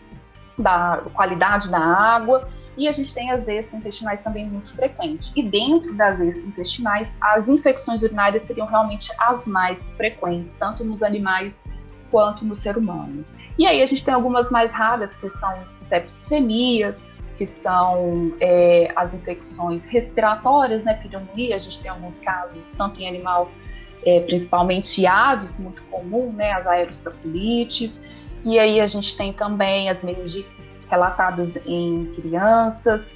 da 0.58 1.02
qualidade 1.12 1.70
da 1.70 1.78
água, 1.78 2.48
e 2.78 2.86
a 2.86 2.92
gente 2.92 3.12
tem 3.12 3.30
as 3.32 3.48
extraintestinais 3.48 4.22
também 4.22 4.48
muito 4.48 4.72
frequentes. 4.72 5.32
E 5.34 5.42
dentro 5.42 5.92
das 5.94 6.20
extraintestinais, 6.20 7.18
as 7.20 7.48
infecções 7.48 8.00
urinárias 8.00 8.42
seriam 8.42 8.66
realmente 8.66 9.10
as 9.18 9.46
mais 9.48 9.90
frequentes, 9.90 10.54
tanto 10.54 10.84
nos 10.84 11.02
animais 11.02 11.62
quanto 12.08 12.44
no 12.44 12.54
ser 12.54 12.78
humano. 12.78 13.24
E 13.58 13.66
aí 13.66 13.82
a 13.82 13.86
gente 13.86 14.04
tem 14.04 14.14
algumas 14.14 14.50
mais 14.50 14.70
raras, 14.70 15.16
que 15.16 15.28
são 15.28 15.52
septicemias, 15.74 17.06
que 17.36 17.44
são 17.44 18.32
é, 18.40 18.92
as 18.94 19.14
infecções 19.14 19.86
respiratórias, 19.86 20.84
né, 20.84 20.94
pneumonia, 20.94 21.56
a 21.56 21.58
gente 21.58 21.80
tem 21.82 21.90
alguns 21.90 22.18
casos, 22.18 22.72
tanto 22.76 23.00
em 23.00 23.08
animal, 23.08 23.50
é, 24.04 24.20
principalmente 24.20 25.06
aves, 25.06 25.58
muito 25.58 25.82
comum, 25.84 26.32
né, 26.32 26.52
as 26.52 26.66
aerosaculites, 26.66 28.02
e 28.44 28.58
aí 28.58 28.80
a 28.80 28.86
gente 28.86 29.16
tem 29.16 29.32
também 29.32 29.90
as 29.90 30.02
meningites 30.02 30.67
relatadas 30.88 31.56
em 31.66 32.06
crianças, 32.14 33.12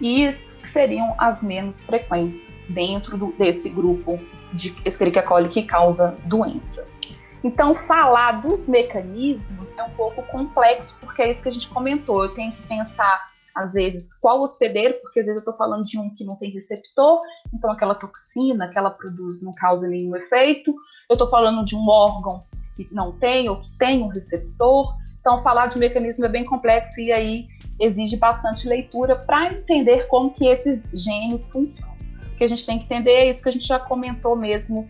e 0.00 0.32
seriam 0.62 1.14
as 1.18 1.42
menos 1.42 1.84
frequentes 1.84 2.54
dentro 2.68 3.16
do, 3.16 3.32
desse 3.32 3.68
grupo 3.68 4.18
de 4.52 4.74
Escherichia 4.84 5.22
coli 5.22 5.48
que 5.48 5.62
causa 5.62 6.16
doença. 6.24 6.86
Então, 7.42 7.74
falar 7.74 8.40
dos 8.40 8.66
mecanismos 8.66 9.70
é 9.76 9.82
um 9.82 9.90
pouco 9.90 10.22
complexo, 10.22 10.96
porque 10.98 11.20
é 11.20 11.30
isso 11.30 11.42
que 11.42 11.48
a 11.48 11.52
gente 11.52 11.68
comentou. 11.68 12.24
Eu 12.24 12.32
tenho 12.32 12.52
que 12.52 12.62
pensar, 12.62 13.20
às 13.54 13.74
vezes, 13.74 14.14
qual 14.14 14.40
hospedeiro, 14.40 14.94
porque 15.02 15.20
às 15.20 15.26
vezes 15.26 15.36
eu 15.36 15.40
estou 15.40 15.54
falando 15.54 15.82
de 15.82 15.98
um 15.98 16.08
que 16.08 16.24
não 16.24 16.36
tem 16.36 16.50
receptor, 16.50 17.20
então 17.52 17.70
aquela 17.70 17.94
toxina 17.94 18.68
que 18.68 18.78
ela 18.78 18.90
produz 18.90 19.42
não 19.42 19.52
causa 19.52 19.86
nenhum 19.86 20.16
efeito. 20.16 20.74
Eu 21.08 21.14
estou 21.14 21.28
falando 21.28 21.64
de 21.66 21.76
um 21.76 21.86
órgão 21.86 22.44
que 22.74 22.88
não 22.92 23.12
tem 23.12 23.48
ou 23.48 23.60
que 23.60 23.76
tem 23.78 24.02
um 24.02 24.08
receptor. 24.08 24.94
Então, 25.20 25.42
falar 25.42 25.66
de 25.66 25.78
mecanismo 25.78 26.24
é 26.24 26.28
bem 26.28 26.44
complexo 26.44 27.00
e 27.00 27.12
aí 27.12 27.46
exige 27.80 28.16
bastante 28.16 28.68
leitura 28.68 29.16
para 29.16 29.52
entender 29.52 30.06
como 30.06 30.30
que 30.30 30.46
esses 30.46 30.90
genes 31.02 31.50
funcionam. 31.50 31.94
O 32.32 32.36
que 32.36 32.44
a 32.44 32.48
gente 32.48 32.66
tem 32.66 32.78
que 32.78 32.84
entender 32.84 33.12
é 33.12 33.30
isso 33.30 33.42
que 33.42 33.48
a 33.48 33.52
gente 33.52 33.66
já 33.66 33.78
comentou 33.78 34.36
mesmo 34.36 34.88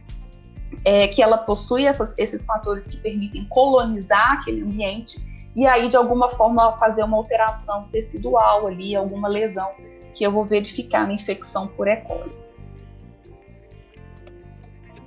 é, 0.84 1.08
que 1.08 1.22
ela 1.22 1.38
possui 1.38 1.86
essas, 1.86 2.16
esses 2.18 2.44
fatores 2.44 2.88
que 2.88 2.96
permitem 2.96 3.44
colonizar 3.44 4.32
aquele 4.32 4.62
ambiente 4.62 5.22
e 5.56 5.66
aí, 5.66 5.88
de 5.88 5.96
alguma 5.96 6.28
forma, 6.28 6.76
fazer 6.78 7.04
uma 7.04 7.16
alteração 7.16 7.84
tecidual 7.92 8.66
ali, 8.66 8.96
alguma 8.96 9.28
lesão 9.28 9.70
que 10.12 10.24
eu 10.24 10.32
vou 10.32 10.44
verificar 10.44 11.06
na 11.06 11.12
infecção 11.12 11.68
por 11.68 11.86
E. 11.86 11.96
coli. 11.98 12.32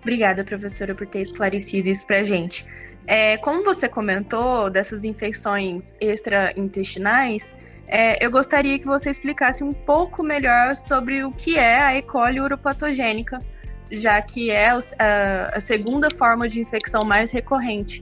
Obrigada, 0.01 0.43
professora, 0.43 0.95
por 0.95 1.07
ter 1.07 1.21
esclarecido 1.21 1.89
isso 1.89 2.05
para 2.05 2.19
a 2.19 2.23
gente. 2.23 2.65
É, 3.05 3.37
como 3.37 3.63
você 3.63 3.87
comentou 3.87 4.69
dessas 4.69 5.03
infecções 5.03 5.93
extraintestinais, 5.99 7.53
é, 7.87 8.23
eu 8.23 8.29
gostaria 8.29 8.77
que 8.77 8.85
você 8.85 9.09
explicasse 9.09 9.63
um 9.63 9.71
pouco 9.71 10.21
melhor 10.21 10.75
sobre 10.75 11.23
o 11.23 11.31
que 11.31 11.57
é 11.57 11.81
a 11.81 11.95
E. 11.95 12.01
coli 12.01 12.41
uropatogênica, 12.41 13.39
já 13.89 14.21
que 14.21 14.51
é 14.51 14.69
a, 14.69 15.51
a 15.53 15.59
segunda 15.61 16.09
forma 16.11 16.49
de 16.49 16.59
infecção 16.59 17.03
mais 17.05 17.31
recorrente. 17.31 18.01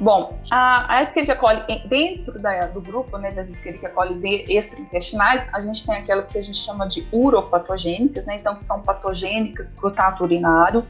Bom, 0.00 0.38
a, 0.50 0.96
a 0.96 1.02
Escherichia 1.02 1.36
coli, 1.36 1.62
dentro 1.86 2.40
da, 2.40 2.66
do 2.66 2.80
grupo 2.80 3.16
né, 3.16 3.30
das 3.30 3.48
Escherichia 3.48 3.88
coli 3.90 4.14
extraintestinais, 4.48 5.48
a 5.52 5.60
gente 5.60 5.86
tem 5.86 5.94
aquelas 5.96 6.26
que 6.28 6.38
a 6.38 6.42
gente 6.42 6.58
chama 6.58 6.86
de 6.86 7.06
uropatogênicas, 7.12 8.26
né, 8.26 8.36
então 8.36 8.56
que 8.56 8.64
são 8.64 8.82
patogênicas 8.82 9.72
para 9.72 9.88
o 9.88 9.90
trato 9.92 10.24
urinário, 10.24 10.84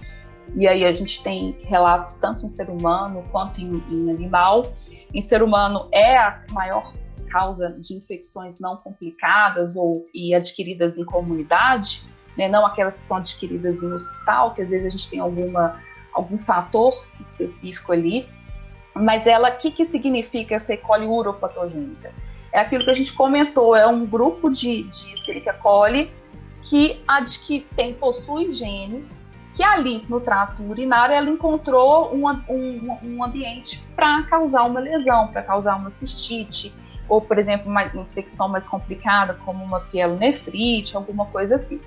e 0.57 0.67
aí 0.67 0.85
a 0.85 0.93
gente 0.93 1.23
tem 1.23 1.57
relatos 1.65 2.15
tanto 2.15 2.47
em 2.47 2.49
ser 2.49 2.71
humano 2.71 3.25
quanto 3.31 3.61
em, 3.61 3.83
em 3.89 4.11
animal. 4.11 4.73
Em 5.13 5.21
ser 5.21 5.43
humano 5.43 5.89
é 5.93 6.17
a 6.17 6.43
maior 6.51 6.93
causa 7.29 7.71
de 7.79 7.95
infecções 7.95 8.59
não 8.59 8.77
complicadas 8.77 9.77
ou 9.77 10.07
e 10.15 10.35
adquiridas 10.35 10.97
em 10.97 11.05
comunidade, 11.05 12.03
né, 12.39 12.49
não 12.49 12.65
aquelas 12.65 12.99
que 12.99 13.05
são 13.05 13.19
adquiridas 13.19 13.83
em 13.83 13.93
hospital, 13.93 14.55
que 14.55 14.63
às 14.63 14.71
vezes 14.71 14.87
a 14.87 14.91
gente 14.91 15.11
tem 15.11 15.21
alguma, 15.21 15.79
algum 16.15 16.39
fator 16.39 17.05
específico 17.21 17.93
ali, 17.93 18.27
mas 18.95 19.27
ela, 19.27 19.51
o 19.51 19.57
que, 19.57 19.71
que 19.71 19.85
significa 19.85 20.55
essa 20.55 20.75
E. 20.75 20.77
coli 20.77 21.07
uropatogênica? 21.07 22.13
É 22.53 22.61
aquilo 22.61 22.85
que 22.85 22.91
a 22.91 22.95
gente 22.95 23.13
comentou, 23.13 23.75
é 23.75 23.87
um 23.87 24.07
grupo 24.07 24.51
de, 24.51 24.85
de 24.85 25.13
Escherichia 25.13 25.55
coli 25.55 26.13
que, 26.63 27.01
que 27.45 27.67
tem, 27.77 27.95
possui 27.95 28.53
genes 28.53 29.17
que 29.55 29.63
ali 29.63 30.05
no 30.09 30.21
trato 30.21 30.63
urinário 30.65 31.15
ela 31.15 31.31
encontrou 31.31 32.13
um, 32.13 32.29
um, 32.49 32.99
um 33.05 33.25
ambiente 33.25 33.81
para 33.95 34.25
causar 34.25 34.65
uma 34.65 34.81
lesão, 34.81 35.29
para 35.29 35.43
causar 35.43 35.77
uma 35.79 35.91
cistite, 35.91 36.75
ou, 37.09 37.21
por 37.21 37.39
exemplo, 37.39 37.71
uma 37.71 37.85
infecção 37.85 38.49
mais 38.49 38.67
complicada, 38.67 39.35
como 39.45 39.63
uma 39.63 39.81
pielonefrite, 39.81 40.97
alguma 40.97 41.27
coisa 41.27 41.55
assim. 41.55 41.81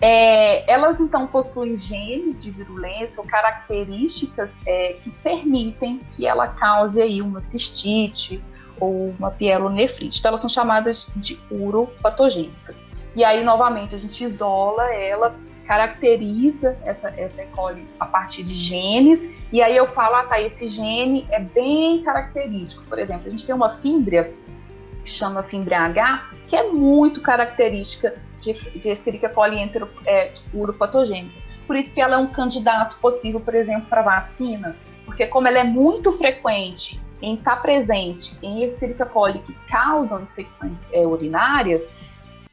É, 0.00 0.70
elas 0.70 1.00
então 1.00 1.26
possuem 1.26 1.76
genes 1.76 2.42
de 2.42 2.50
virulência 2.50 3.20
ou 3.20 3.26
características 3.26 4.58
é, 4.66 4.92
que 4.94 5.10
permitem 5.10 6.00
que 6.10 6.26
ela 6.26 6.48
cause 6.48 7.00
aí 7.00 7.22
uma 7.22 7.40
cistite 7.40 8.42
ou 8.78 9.14
uma 9.18 9.30
pielonefrite. 9.30 10.18
Então 10.18 10.30
elas 10.30 10.40
são 10.40 10.50
chamadas 10.50 11.10
de 11.16 11.40
uropatogênicas. 11.50 12.86
E 13.14 13.24
aí 13.24 13.42
novamente 13.42 13.94
a 13.94 13.98
gente 13.98 14.22
isola 14.22 14.84
ela, 14.92 15.34
caracteriza 15.66 16.78
essa, 16.84 17.08
essa 17.16 17.42
E. 17.42 17.46
coli 17.46 17.86
a 17.98 18.06
partir 18.06 18.42
de 18.44 18.54
genes, 18.54 19.28
e 19.52 19.60
aí 19.60 19.76
eu 19.76 19.86
falo, 19.86 20.14
ah 20.14 20.24
tá, 20.24 20.40
esse 20.40 20.68
gene 20.68 21.26
é 21.30 21.40
bem 21.40 22.02
característico. 22.02 22.84
Por 22.84 22.98
exemplo, 22.98 23.26
a 23.26 23.30
gente 23.30 23.44
tem 23.44 23.54
uma 23.54 23.70
fímbria 23.70 24.32
que 25.04 25.10
chama 25.10 25.42
fímbria 25.42 25.80
H, 25.80 26.30
que 26.46 26.56
é 26.56 26.70
muito 26.70 27.20
característica 27.20 28.14
de, 28.40 28.52
de 28.52 28.90
Escherichia 28.90 29.28
coli 29.28 29.58
é, 30.06 30.32
uropatogênica. 30.52 31.46
Por 31.66 31.76
isso 31.76 31.94
que 31.94 32.00
ela 32.00 32.16
é 32.16 32.18
um 32.18 32.28
candidato 32.28 32.96
possível, 32.98 33.40
por 33.40 33.54
exemplo, 33.54 33.86
para 33.88 34.02
vacinas, 34.02 34.84
porque 35.04 35.26
como 35.26 35.48
ela 35.48 35.58
é 35.58 35.64
muito 35.64 36.12
frequente 36.12 37.00
em 37.20 37.34
estar 37.34 37.56
tá 37.56 37.62
presente 37.62 38.36
em 38.42 38.62
Escherichia 38.62 39.06
coli 39.06 39.40
que 39.40 39.52
causam 39.68 40.22
infecções 40.22 40.88
é, 40.92 41.06
urinárias, 41.06 41.90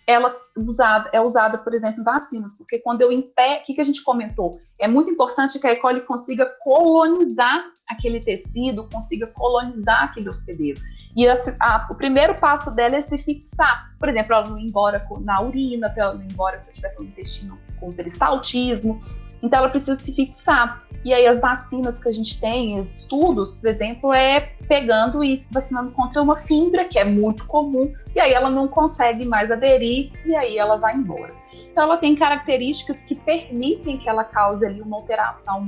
ela 0.05 0.35
usada, 0.57 1.09
é 1.13 1.21
usada, 1.21 1.57
por 1.57 1.73
exemplo, 1.73 2.01
em 2.01 2.03
vacinas, 2.03 2.57
porque 2.57 2.79
quando 2.79 3.01
eu 3.01 3.11
impé, 3.11 3.59
o 3.59 3.65
que, 3.65 3.73
que 3.73 3.81
a 3.81 3.83
gente 3.83 4.03
comentou? 4.03 4.59
É 4.79 4.87
muito 4.87 5.09
importante 5.09 5.57
que 5.59 5.65
a 5.65 5.71
E. 5.71 5.77
coli 5.77 6.01
consiga 6.01 6.45
colonizar 6.61 7.63
aquele 7.89 8.19
tecido, 8.19 8.87
consiga 8.89 9.27
colonizar 9.27 10.03
aquele 10.03 10.29
hospedeiro. 10.29 10.81
E 11.15 11.27
a, 11.27 11.35
a, 11.59 11.87
o 11.91 11.95
primeiro 11.95 12.35
passo 12.35 12.71
dela 12.71 12.95
é 12.95 13.01
se 13.01 13.17
fixar. 13.17 13.95
Por 13.97 14.09
exemplo, 14.09 14.33
ela 14.33 14.49
não 14.49 14.57
ir 14.57 14.67
embora 14.67 15.05
na 15.21 15.41
urina, 15.41 15.89
para 15.89 16.03
ela 16.03 16.13
não 16.15 16.23
ir 16.23 16.31
embora 16.31 16.59
se 16.59 16.69
eu 16.69 16.71
estiver 16.71 16.93
no 16.97 17.05
intestino 17.05 17.57
com 17.79 17.91
peristaltismo. 17.91 19.01
Então, 19.43 19.59
ela 19.59 19.69
precisa 19.69 19.95
se 19.95 20.15
fixar. 20.15 20.83
E 21.03 21.13
aí, 21.13 21.27
as 21.27 21.41
vacinas 21.41 21.99
que 21.99 22.07
a 22.07 22.11
gente 22.13 22.39
tem, 22.39 22.79
estudos, 22.79 23.51
por 23.51 23.69
exemplo, 23.69 24.13
é 24.13 24.53
pegando 24.69 25.21
e 25.21 25.35
se 25.35 25.53
vacinando 25.53 25.91
contra 25.91 26.21
uma 26.21 26.37
fibra, 26.37 26.85
que 26.85 26.97
é 26.97 27.03
muito 27.03 27.45
comum, 27.45 27.93
e 28.15 28.19
aí 28.21 28.31
ela 28.31 28.49
não 28.49 28.69
consegue 28.69 29.25
mais 29.25 29.51
aderir, 29.51 30.13
e 30.25 30.33
aí 30.33 30.57
ela 30.57 30.77
vai 30.77 30.95
embora. 30.95 31.33
Então, 31.69 31.83
ela 31.83 31.97
tem 31.97 32.15
características 32.15 33.03
que 33.03 33.15
permitem 33.15 33.97
que 33.97 34.07
ela 34.07 34.23
cause 34.23 34.65
ali 34.65 34.81
uma 34.81 34.95
alteração 34.95 35.67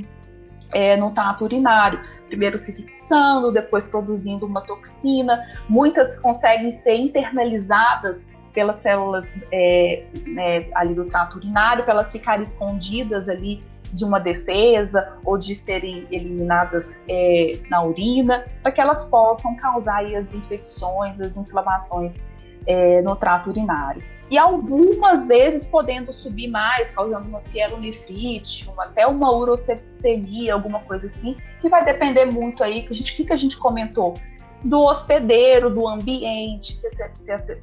é, 0.73 0.95
no 0.95 1.11
trato 1.11 1.43
urinário, 1.43 1.99
primeiro 2.27 2.57
se 2.57 2.73
fixando, 2.73 3.51
depois 3.51 3.85
produzindo 3.85 4.45
uma 4.45 4.61
toxina. 4.61 5.43
Muitas 5.69 6.17
conseguem 6.19 6.71
ser 6.71 6.95
internalizadas 6.95 8.25
pelas 8.55 8.77
células 8.77 9.31
é, 9.51 10.05
né, 10.25 10.67
ali 10.73 10.95
do 10.95 11.05
trato 11.05 11.37
urinário, 11.37 11.83
para 11.83 11.93
elas 11.93 12.11
ficarem 12.11 12.41
escondidas 12.41 13.29
ali 13.29 13.61
de 13.93 14.03
uma 14.03 14.19
defesa 14.19 15.17
ou 15.23 15.37
de 15.37 15.53
serem 15.53 16.07
eliminadas 16.09 17.03
é, 17.07 17.59
na 17.69 17.83
urina, 17.83 18.45
para 18.63 18.71
que 18.71 18.81
elas 18.81 19.05
possam 19.05 19.55
causar 19.55 20.03
as 20.05 20.33
infecções, 20.33 21.21
as 21.21 21.37
inflamações 21.37 22.19
é, 22.65 23.01
no 23.01 23.15
trato 23.15 23.49
urinário. 23.49 24.01
E 24.29 24.37
algumas 24.37 25.27
vezes 25.27 25.65
podendo 25.65 26.11
subir 26.11 26.47
mais, 26.47 26.91
causando 26.91 27.27
uma 27.27 27.41
pielonefrite, 27.41 28.67
uma, 28.69 28.85
até 28.85 29.05
uma 29.05 29.31
urocemia, 29.31 30.53
alguma 30.53 30.79
coisa 30.79 31.05
assim, 31.05 31.37
que 31.61 31.69
vai 31.69 31.85
depender 31.85 32.25
muito 32.25 32.63
aí, 32.63 32.81
que 32.81 32.89
a 32.89 32.95
gente, 32.95 33.15
que, 33.15 33.23
que 33.23 33.33
a 33.33 33.35
gente 33.35 33.57
comentou? 33.57 34.15
Do 34.63 34.81
hospedeiro, 34.81 35.69
do 35.69 35.87
ambiente, 35.87 36.75
se, 36.75 36.89
se, 36.89 37.37
se, 37.37 37.59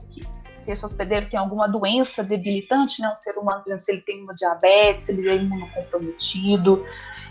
se 0.62 0.72
esse 0.72 0.84
hospedeiro 0.84 1.28
tem 1.28 1.38
alguma 1.38 1.66
doença 1.66 2.22
debilitante, 2.22 3.00
né? 3.02 3.10
Um 3.10 3.16
ser 3.16 3.36
humano, 3.38 3.60
por 3.62 3.68
exemplo, 3.68 3.84
se 3.84 3.92
ele 3.92 4.00
tem 4.00 4.22
uma 4.22 4.34
diabetes, 4.34 5.06
se 5.06 5.12
ele 5.12 5.28
é 5.28 5.36
imunocomprometido, 5.36 6.84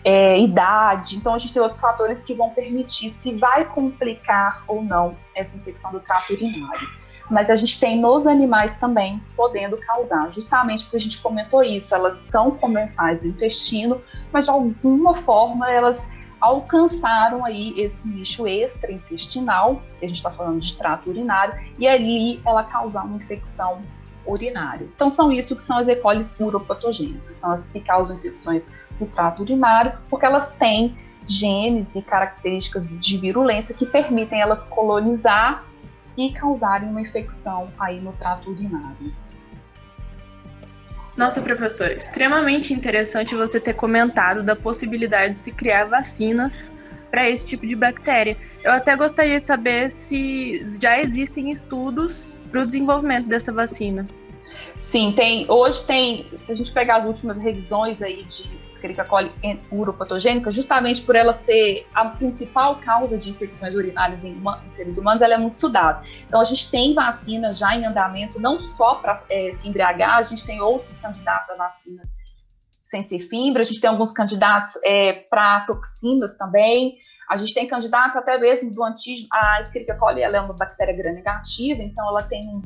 é, 0.03 0.39
idade. 0.39 1.15
Então, 1.15 1.33
a 1.33 1.37
gente 1.37 1.53
tem 1.53 1.61
outros 1.61 1.81
fatores 1.81 2.23
que 2.23 2.33
vão 2.33 2.49
permitir 2.49 3.09
se 3.09 3.35
vai 3.35 3.65
complicar 3.65 4.63
ou 4.67 4.83
não 4.83 5.13
essa 5.35 5.57
infecção 5.57 5.91
do 5.91 5.99
trato 5.99 6.33
urinário. 6.33 6.87
Mas 7.29 7.49
a 7.49 7.55
gente 7.55 7.79
tem 7.79 7.97
nos 7.97 8.27
animais 8.27 8.75
também 8.75 9.23
podendo 9.37 9.77
causar, 9.77 10.29
justamente 10.29 10.83
porque 10.83 10.97
a 10.97 10.99
gente 10.99 11.21
comentou 11.21 11.63
isso, 11.63 11.95
elas 11.95 12.15
são 12.15 12.51
comensais 12.51 13.21
do 13.21 13.27
intestino, 13.27 14.01
mas 14.33 14.45
de 14.45 14.51
alguma 14.51 15.15
forma 15.15 15.71
elas 15.71 16.09
alcançaram 16.41 17.45
aí 17.45 17.79
esse 17.79 18.07
nicho 18.09 18.47
extraintestinal, 18.47 19.81
que 19.99 20.05
a 20.05 20.07
gente 20.07 20.17
está 20.17 20.31
falando 20.31 20.59
de 20.59 20.75
trato 20.75 21.09
urinário, 21.09 21.53
e 21.77 21.87
ali 21.87 22.41
ela 22.45 22.63
causar 22.63 23.03
uma 23.05 23.15
infecção 23.15 23.79
urinária. 24.25 24.87
Então 24.95 25.09
são 25.09 25.31
isso 25.31 25.55
que 25.55 25.63
são 25.63 25.77
as 25.77 25.87
E. 25.87 25.95
coli 25.95 26.25
uropatogênicas, 26.39 27.37
são 27.37 27.51
as 27.51 27.71
que 27.71 27.79
causam 27.79 28.17
infecções 28.17 28.71
no 28.99 29.05
trato 29.05 29.41
urinário, 29.43 29.97
porque 30.09 30.25
elas 30.25 30.51
têm 30.53 30.95
genes 31.27 31.95
e 31.95 32.01
características 32.01 32.89
de 32.99 33.17
virulência 33.17 33.75
que 33.75 33.85
permitem 33.85 34.41
elas 34.41 34.63
colonizar 34.63 35.65
e 36.17 36.31
causarem 36.31 36.89
uma 36.89 37.01
infecção 37.01 37.67
aí 37.79 37.99
no 37.99 38.11
trato 38.13 38.49
urinário. 38.49 39.13
Nossa, 41.17 41.41
professor, 41.41 41.91
extremamente 41.91 42.73
interessante 42.73 43.35
você 43.35 43.59
ter 43.59 43.73
comentado 43.73 44.41
da 44.41 44.55
possibilidade 44.55 45.35
de 45.35 45.43
se 45.43 45.51
criar 45.51 45.85
vacinas 45.85 46.71
para 47.09 47.29
esse 47.29 47.45
tipo 47.45 47.67
de 47.67 47.75
bactéria. 47.75 48.37
Eu 48.63 48.71
até 48.71 48.95
gostaria 48.95 49.41
de 49.41 49.45
saber 49.45 49.91
se 49.91 50.65
já 50.81 50.99
existem 50.99 51.51
estudos 51.51 52.39
para 52.49 52.61
o 52.61 52.65
desenvolvimento 52.65 53.27
dessa 53.27 53.51
vacina. 53.51 54.07
Sim, 54.77 55.13
tem. 55.15 55.45
Hoje 55.49 55.85
tem. 55.85 56.25
Se 56.37 56.51
a 56.51 56.55
gente 56.55 56.71
pegar 56.71 56.95
as 56.95 57.05
últimas 57.05 57.37
revisões 57.37 58.01
aí 58.01 58.23
de 58.23 58.49
Escherichia 58.81 59.05
coli 59.05 59.31
uropatogênica, 59.71 60.49
justamente 60.49 61.03
por 61.03 61.15
ela 61.15 61.31
ser 61.31 61.85
a 61.93 62.05
principal 62.09 62.79
causa 62.79 63.17
de 63.17 63.29
infecções 63.29 63.75
urinárias 63.75 64.25
em, 64.25 64.41
em, 64.41 64.67
seres 64.67 64.97
humanos, 64.97 65.21
ela 65.21 65.35
é 65.35 65.37
muito 65.37 65.53
estudada. 65.53 66.01
Então, 66.27 66.41
a 66.41 66.43
gente 66.43 66.69
tem 66.71 66.93
vacina 66.95 67.53
já 67.53 67.75
em 67.75 67.85
andamento, 67.85 68.39
não 68.41 68.59
só 68.59 68.95
para 68.95 69.23
é, 69.29 69.51
H, 69.51 70.15
a 70.15 70.23
gente 70.23 70.45
tem 70.45 70.59
outros 70.61 70.97
candidatos 70.97 71.49
à 71.51 71.55
vacina 71.55 72.03
sem 72.83 73.03
ser 73.03 73.19
fibra, 73.19 73.61
a 73.61 73.65
gente 73.65 73.79
tem 73.79 73.89
alguns 73.89 74.11
candidatos 74.11 74.71
é, 74.83 75.13
para 75.13 75.61
toxinas 75.61 76.35
também, 76.35 76.95
a 77.29 77.37
gente 77.37 77.53
tem 77.53 77.65
candidatos 77.65 78.17
até 78.17 78.37
mesmo 78.37 78.69
do 78.71 78.83
antígeno, 78.83 79.29
a 79.31 79.61
Escherichia 79.61 79.95
coli 79.95 80.21
ela 80.21 80.35
é 80.35 80.41
uma 80.41 80.53
bactéria 80.53 80.93
gram-negativa, 80.93 81.81
então 81.81 82.05
ela 82.09 82.23
tem 82.23 82.49
um, 82.49 82.61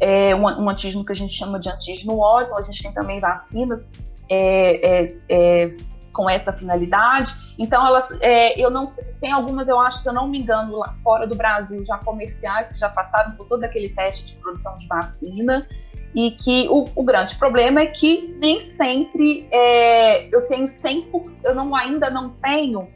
é, 0.00 0.34
um, 0.34 0.44
um, 0.62 0.70
antígeno 0.70 1.04
que 1.04 1.12
a 1.12 1.14
gente 1.14 1.34
chama 1.34 1.60
de 1.60 1.68
antígeno 1.68 2.14
O, 2.14 2.40
então 2.40 2.56
a 2.56 2.62
gente 2.62 2.82
tem 2.82 2.94
também 2.94 3.20
vacinas 3.20 3.90
é, 4.32 5.02
é, 5.02 5.16
é, 5.28 5.76
com 6.14 6.28
essa 6.28 6.52
finalidade. 6.52 7.32
Então, 7.58 7.86
elas, 7.86 8.18
é, 8.22 8.58
eu 8.58 8.70
não 8.70 8.84
tem 9.20 9.30
algumas, 9.30 9.68
eu 9.68 9.78
acho, 9.78 9.98
se 9.98 10.08
eu 10.08 10.12
não 10.12 10.26
me 10.26 10.38
engano, 10.38 10.78
lá 10.78 10.90
fora 10.94 11.26
do 11.26 11.34
Brasil, 11.34 11.82
já 11.82 11.98
comerciais 11.98 12.70
que 12.70 12.78
já 12.78 12.88
passaram 12.88 13.32
por 13.32 13.46
todo 13.46 13.62
aquele 13.64 13.90
teste 13.90 14.34
de 14.34 14.40
produção 14.40 14.76
de 14.78 14.88
vacina. 14.88 15.66
E 16.14 16.32
que 16.32 16.66
o, 16.68 16.88
o 16.94 17.02
grande 17.02 17.34
problema 17.36 17.80
é 17.80 17.86
que 17.86 18.34
nem 18.38 18.60
sempre 18.60 19.48
é, 19.50 20.28
eu 20.34 20.46
tenho 20.46 20.64
100%, 20.64 21.44
eu 21.44 21.54
não, 21.54 21.74
ainda 21.74 22.10
não 22.10 22.30
tenho 22.30 22.86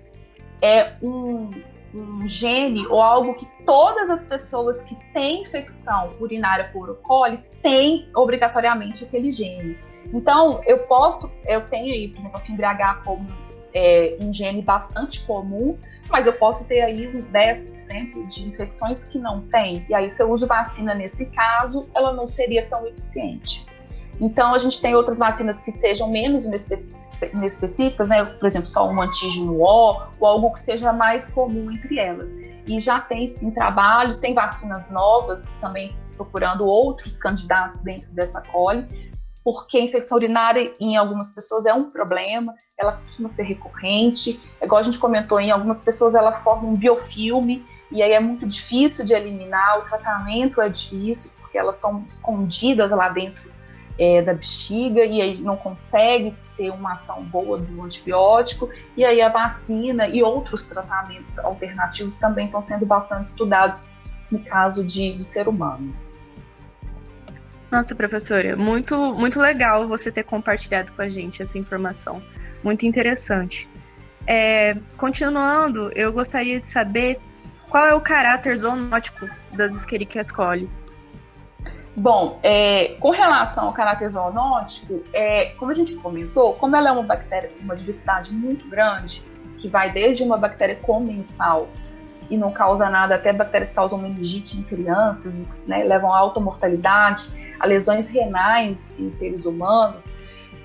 é, 0.61 0.93
um, 1.03 1.51
um 1.97 2.27
gene 2.27 2.87
ou 2.87 3.01
algo 3.01 3.35
que 3.35 3.47
todas 3.65 4.11
as 4.11 4.23
pessoas 4.23 4.83
que 4.83 4.95
têm 5.13 5.43
infecção 5.43 6.13
urinária 6.21 6.71
por 6.73 6.95
coli 7.03 7.39
têm 7.63 8.09
obrigatoriamente 8.15 9.05
aquele 9.05 9.31
gene. 9.31 9.79
Então, 10.13 10.61
eu 10.67 10.81
posso, 10.81 11.33
eu 11.47 11.67
tenho 11.67 11.93
aí, 11.93 12.09
por 12.09 12.19
exemplo, 12.19 12.37
a 12.37 12.41
fibra 12.41 12.71
H 12.71 13.03
como 13.05 13.27
é, 13.75 14.17
um 14.21 14.33
gene 14.33 14.63
bastante 14.63 15.25
comum, 15.27 15.77
mas 16.09 16.27
eu 16.27 16.33
posso 16.35 16.67
ter 16.67 16.81
aí 16.83 17.09
uns 17.09 17.27
10% 17.27 18.27
de 18.27 18.49
infecções 18.49 19.05
que 19.05 19.19
não 19.19 19.43
tem. 19.43 19.85
E 19.89 19.95
aí, 19.95 20.09
se 20.11 20.23
eu 20.23 20.31
uso 20.31 20.47
vacina 20.47 20.95
nesse 20.95 21.27
caso, 21.27 21.89
ela 21.95 22.13
não 22.13 22.27
seria 22.27 22.67
tão 22.69 22.87
eficiente. 22.87 23.67
Então, 24.21 24.55
a 24.55 24.59
gente 24.59 24.81
tem 24.81 24.95
outras 24.95 25.19
vacinas 25.19 25.61
que 25.61 25.71
sejam 25.73 26.11
menos 26.11 26.47
inespecíficas, 26.47 28.09
né? 28.09 28.25
Por 28.25 28.47
exemplo, 28.47 28.69
só 28.69 28.89
um 28.89 29.01
antígeno 29.01 29.61
O, 29.61 30.03
ou 30.19 30.27
algo 30.27 30.53
que 30.53 30.61
seja 30.61 30.93
mais 30.93 31.29
comum 31.29 31.71
entre 31.71 31.99
elas. 31.99 32.31
E 32.67 32.81
já 32.81 33.01
tem, 33.01 33.27
sim, 33.27 33.51
trabalhos, 33.51 34.19
tem 34.19 34.35
vacinas 34.35 34.91
novas 34.91 35.53
também 35.61 35.95
procurando 36.17 36.67
outros 36.67 37.19
candidatos 37.19 37.79
dentro 37.79 38.11
dessa 38.13 38.41
coli, 38.41 38.87
porque 39.45 39.79
a 39.79 39.81
infecção 39.81 40.17
urinária 40.17 40.73
em 40.81 40.97
algumas 40.97 41.29
pessoas 41.29 41.67
é 41.67 41.73
um 41.73 41.91
problema, 41.91 42.55
ela 42.77 42.93
costuma 42.93 43.29
ser 43.29 43.45
recorrente, 43.45 44.41
igual 44.61 44.81
a 44.81 44.83
gente 44.83 44.99
comentou, 44.99 45.39
em 45.39 45.53
algumas 45.53 45.79
pessoas 45.79 46.17
ela 46.17 46.33
forma 46.33 46.67
um 46.67 46.75
biofilme, 46.75 47.65
e 47.93 48.03
aí 48.03 48.13
é 48.13 48.19
muito 48.19 48.45
difícil 48.45 49.05
de 49.05 49.13
eliminar, 49.13 49.79
o 49.79 49.83
tratamento 49.83 50.61
é 50.61 50.69
difícil, 50.69 51.31
porque 51.39 51.57
elas 51.57 51.77
estão 51.77 52.03
escondidas 52.05 52.91
lá 52.91 53.09
dentro 53.09 53.46
é, 53.99 54.23
da 54.23 54.35
bexiga, 54.35 55.05
e 55.05 55.21
aí 55.21 55.39
não 55.39 55.57
consegue 55.57 56.35
ter 56.57 56.71
uma 56.71 56.93
ação 56.93 57.23
boa 57.25 57.59
do 57.59 57.83
antibiótico, 57.83 58.71
e 58.97 59.05
aí 59.05 59.21
a 59.21 59.29
vacina 59.29 60.09
e 60.09 60.23
outros 60.23 60.65
tratamentos 60.65 61.39
alternativos 61.39 62.17
também 62.17 62.47
estão 62.47 62.61
sendo 62.61 62.87
bastante 62.87 63.27
estudados 63.27 63.85
no 64.31 64.39
caso 64.41 64.85
de, 64.85 65.15
de 65.15 65.25
ser 65.25 65.49
humano. 65.49 65.95
Nossa, 67.71 67.95
professora, 67.95 68.57
muito, 68.57 68.97
muito 69.15 69.41
legal 69.41 69.89
você 69.89 70.11
ter 70.11 70.23
compartilhado 70.23 70.93
com 70.93 71.03
a 71.03 71.09
gente 71.09 71.43
essa 71.43 71.59
informação. 71.59 72.23
Muito 72.63 72.87
interessante. 72.87 73.69
É, 74.27 74.77
continuando, 74.97 75.91
eu 75.95 76.13
gostaria 76.13 76.61
de 76.61 76.69
saber 76.69 77.19
qual 77.69 77.87
é 77.87 77.95
o 77.95 78.01
caráter 78.01 78.57
zoonótico 78.57 79.29
das 79.53 79.75
Escherichia 79.77 80.23
coli. 80.33 80.71
Bom, 81.99 82.39
é, 82.43 82.97
com 83.01 83.11
relação 83.11 83.67
ao 83.67 83.73
caráter 83.73 84.07
zoonótico, 84.09 85.03
é, 85.15 85.47
como 85.59 85.71
a 85.71 85.75
gente 85.75 85.97
comentou, 85.97 86.53
como 86.55 86.77
ela 86.77 86.91
é 86.91 86.93
uma 86.93 87.03
bactéria 87.03 87.51
com 87.57 87.65
uma 87.65 87.75
diversidade 87.75 88.35
muito 88.35 88.69
grande, 88.69 89.23
que 89.59 89.67
vai 89.67 89.91
desde 89.91 90.23
uma 90.23 90.37
bactéria 90.37 90.77
comensal 90.77 91.69
e 92.29 92.37
não 92.37 92.53
causa 92.53 92.91
nada, 92.91 93.15
até 93.15 93.33
bactérias 93.33 93.71
que 93.71 93.77
causam 93.77 93.99
meningite 93.99 94.59
em 94.59 94.63
crianças, 94.63 95.65
né, 95.67 95.85
levam 95.85 96.13
a 96.13 96.19
alta 96.19 96.39
mortalidade, 96.39 97.31
a 97.59 97.67
lesões 97.67 98.09
renais 98.09 98.93
em 98.99 99.09
seres 99.11 99.47
humanos, 99.47 100.13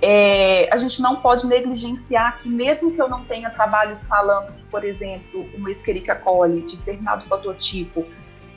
é, 0.02 0.68
a 0.74 0.78
gente 0.78 1.02
não 1.02 1.18
pode 1.18 1.46
negligenciar 1.46 2.38
que 2.38 2.50
mesmo 2.50 2.92
que 2.92 3.00
eu 3.00 3.08
não 3.08 3.24
tenha 3.24 3.52
trabalhos 3.52 4.08
falando 4.08 4.52
que, 4.54 4.64
por 4.66 4.84
exemplo, 4.84 5.48
uma 5.54 5.70
Escherichia 5.70 6.16
coli 6.16 6.64
de 6.64 6.76
determinado 6.78 7.24
prototipo 7.26 8.06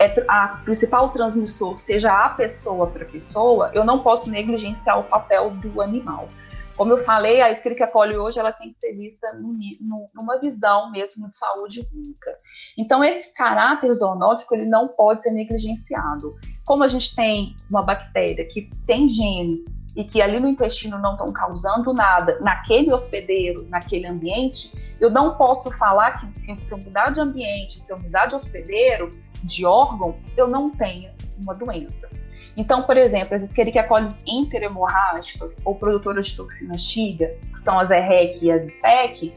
é 0.05 0.25
a 0.29 0.49
principal 0.65 1.11
transmissor 1.11 1.79
seja 1.79 2.13
a 2.13 2.29
pessoa 2.31 2.91
para 2.91 3.05
pessoa, 3.05 3.71
eu 3.73 3.85
não 3.85 4.01
posso 4.01 4.31
negligenciar 4.31 4.99
o 5.01 5.05
papel 5.05 5.51
do 5.51 5.81
animal. 5.81 6.29
Como 6.77 6.93
eu 6.93 6.99
falei, 6.99 7.41
a 7.41 7.51
Escherichia 7.51 7.87
coli 7.87 8.17
hoje 8.17 8.39
ela 8.39 8.53
tem 8.53 8.69
que 8.69 8.75
ser 8.75 8.95
vista 8.95 9.29
numa 10.13 10.39
visão 10.41 10.91
mesmo 10.91 11.29
de 11.29 11.37
saúde 11.37 11.85
pública. 11.85 12.31
Então 12.77 13.03
esse 13.05 13.33
caráter 13.33 13.93
zoonótico 13.95 14.55
ele 14.55 14.67
não 14.67 14.89
pode 14.89 15.23
ser 15.23 15.31
negligenciado. 15.31 16.35
Como 16.65 16.83
a 16.83 16.89
gente 16.89 17.15
tem 17.15 17.55
uma 17.71 17.83
bactéria 17.83 18.47
que 18.47 18.69
tem 18.87 19.09
genes 19.09 19.61
e 19.97 20.03
que 20.03 20.21
ali 20.21 20.41
no 20.41 20.49
intestino 20.49 20.99
não 20.99 21.13
estão 21.13 21.33
causando 21.33 21.93
nada 21.93 22.41
naquele 22.41 22.93
hospedeiro, 22.93 23.65
naquele 23.69 24.09
ambiente, 24.09 24.77
eu 25.01 25.09
não 25.09 25.37
posso 25.37 25.71
falar 25.71 26.13
que 26.13 26.27
se 26.41 26.51
eu 26.73 26.79
mudar 26.79 27.11
de 27.11 27.21
ambiente, 27.21 27.81
se 27.81 27.93
eu 27.93 27.99
mudar 28.01 28.27
de 28.27 28.35
hospedeiro, 28.35 29.11
de 29.45 29.65
órgão, 29.65 30.17
eu 30.37 30.49
não 30.49 30.71
tenha 30.71 31.13
uma 31.43 31.55
doença. 31.55 32.11
Então, 32.57 32.83
por 32.83 32.97
exemplo, 32.97 33.35
as 33.35 33.43
Escherichia 33.43 33.85
coli 33.85 34.09
interhemorrágicas 34.27 35.61
ou 35.65 35.75
produtoras 35.75 36.27
de 36.27 36.37
toxina 36.37 36.77
Shiga, 36.77 37.35
que 37.53 37.59
são 37.59 37.79
as 37.79 37.91
EREC 37.91 38.45
e 38.45 38.53
as 38.53 38.65
SPEC, 38.65 39.35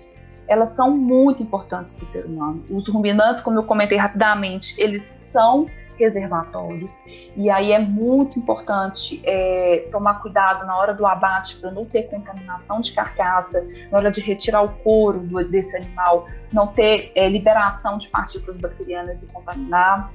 elas 0.48 0.70
são 0.70 0.96
muito 0.96 1.44
importantes 1.44 1.94
para 1.94 2.04
o 2.04 2.06
ser 2.06 2.26
humano. 2.26 2.64
Os 2.70 2.88
ruminantes, 2.88 3.42
como 3.42 3.60
eu 3.60 3.64
comentei 3.64 3.98
rapidamente, 3.98 4.76
eles 4.78 5.02
são 5.02 5.68
reservatórios. 5.98 7.04
E 7.36 7.50
aí 7.50 7.72
é 7.72 7.80
muito 7.80 8.40
importante 8.40 9.22
é, 9.24 9.88
tomar 9.92 10.22
cuidado 10.22 10.66
na 10.66 10.78
hora 10.78 10.94
do 10.94 11.06
abate 11.06 11.58
para 11.58 11.72
não 11.72 11.86
ter 11.86 12.04
contaminação 12.04 12.80
de 12.80 12.92
carcaça, 12.92 13.68
na 13.92 13.98
hora 13.98 14.12
de 14.12 14.22
retirar 14.22 14.62
o 14.62 14.70
couro 14.70 15.20
do, 15.20 15.50
desse 15.50 15.76
animal, 15.76 16.28
não 16.52 16.68
ter 16.68 17.12
é, 17.16 17.28
liberação 17.28 17.98
de 17.98 18.08
partículas 18.08 18.58
bacterianas 18.58 19.24
e 19.24 19.28
contaminar. 19.28 20.12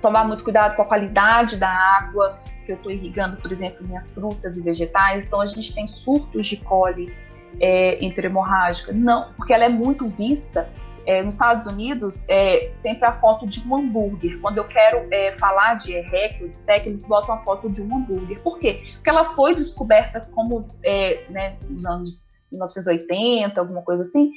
Tomar 0.00 0.24
muito 0.24 0.42
cuidado 0.42 0.74
com 0.74 0.82
a 0.82 0.86
qualidade 0.86 1.56
da 1.56 1.68
água 1.68 2.38
que 2.64 2.72
eu 2.72 2.76
estou 2.76 2.90
irrigando, 2.90 3.36
por 3.36 3.52
exemplo, 3.52 3.86
minhas 3.86 4.14
frutas 4.14 4.56
e 4.56 4.62
vegetais. 4.62 5.26
Então 5.26 5.40
a 5.40 5.46
gente 5.46 5.74
tem 5.74 5.86
surtos 5.86 6.46
de 6.46 6.56
coli 6.56 7.12
é, 7.60 8.02
hemorrágica, 8.02 8.92
não, 8.92 9.32
porque 9.36 9.52
ela 9.52 9.64
é 9.64 9.68
muito 9.68 10.06
vista 10.06 10.68
é, 11.06 11.22
nos 11.22 11.34
Estados 11.34 11.66
Unidos, 11.66 12.24
é 12.28 12.70
sempre 12.74 13.06
a 13.06 13.12
foto 13.12 13.46
de 13.46 13.66
um 13.66 13.76
hambúrguer. 13.76 14.40
Quando 14.40 14.58
eu 14.58 14.66
quero 14.66 15.06
é, 15.10 15.32
falar 15.32 15.74
de 15.74 15.92
EREC 15.94 16.42
ou 16.42 16.48
de 16.48 16.56
STEC, 16.56 16.86
eles 16.86 17.04
botam 17.04 17.34
a 17.34 17.38
foto 17.38 17.70
de 17.70 17.82
um 17.82 17.96
hambúrguer. 17.96 18.40
Por 18.42 18.58
quê? 18.58 18.80
Porque 18.94 19.10
ela 19.10 19.24
foi 19.24 19.54
descoberta 19.54 20.20
como, 20.32 20.66
é, 20.84 21.24
né, 21.30 21.56
nos 21.68 21.84
anos 21.84 22.30
1980, 22.50 23.60
alguma 23.60 23.82
coisa 23.82 24.02
assim, 24.02 24.30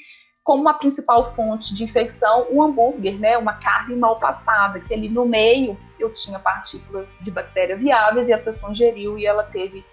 como 0.45 0.69
a 0.69 0.75
principal 0.75 1.23
fonte 1.33 1.73
de 1.73 1.83
infecção, 1.83 2.45
o 2.51 2.61
hambúrguer, 2.61 3.19
né, 3.19 3.35
uma 3.35 3.53
carne 3.53 3.95
mal 3.95 4.19
passada, 4.19 4.79
que 4.79 4.93
ali 4.93 5.09
no 5.09 5.25
meio 5.25 5.75
eu 5.99 6.13
tinha 6.13 6.37
partículas 6.37 7.15
de 7.19 7.31
bactéria 7.31 7.75
viáveis 7.75 8.29
e 8.29 8.33
a 8.33 8.37
pessoa 8.37 8.71
ingeriu 8.71 9.17
e 9.17 9.25
ela 9.25 9.43
teve 9.43 9.83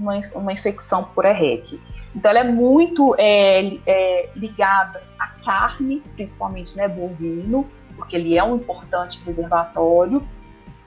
uma, 0.00 0.20
uma 0.34 0.52
infecção 0.52 1.04
por 1.04 1.24
EREC. 1.24 1.80
Então, 2.14 2.30
ela 2.30 2.40
é 2.40 2.44
muito 2.44 3.14
é, 3.18 3.78
é, 3.86 4.30
ligada 4.34 5.02
à 5.18 5.28
carne, 5.44 6.02
principalmente 6.14 6.76
né, 6.76 6.88
bovino, 6.88 7.64
porque 7.94 8.16
ele 8.16 8.36
é 8.36 8.42
um 8.42 8.56
importante 8.56 9.20
preservatório, 9.20 10.26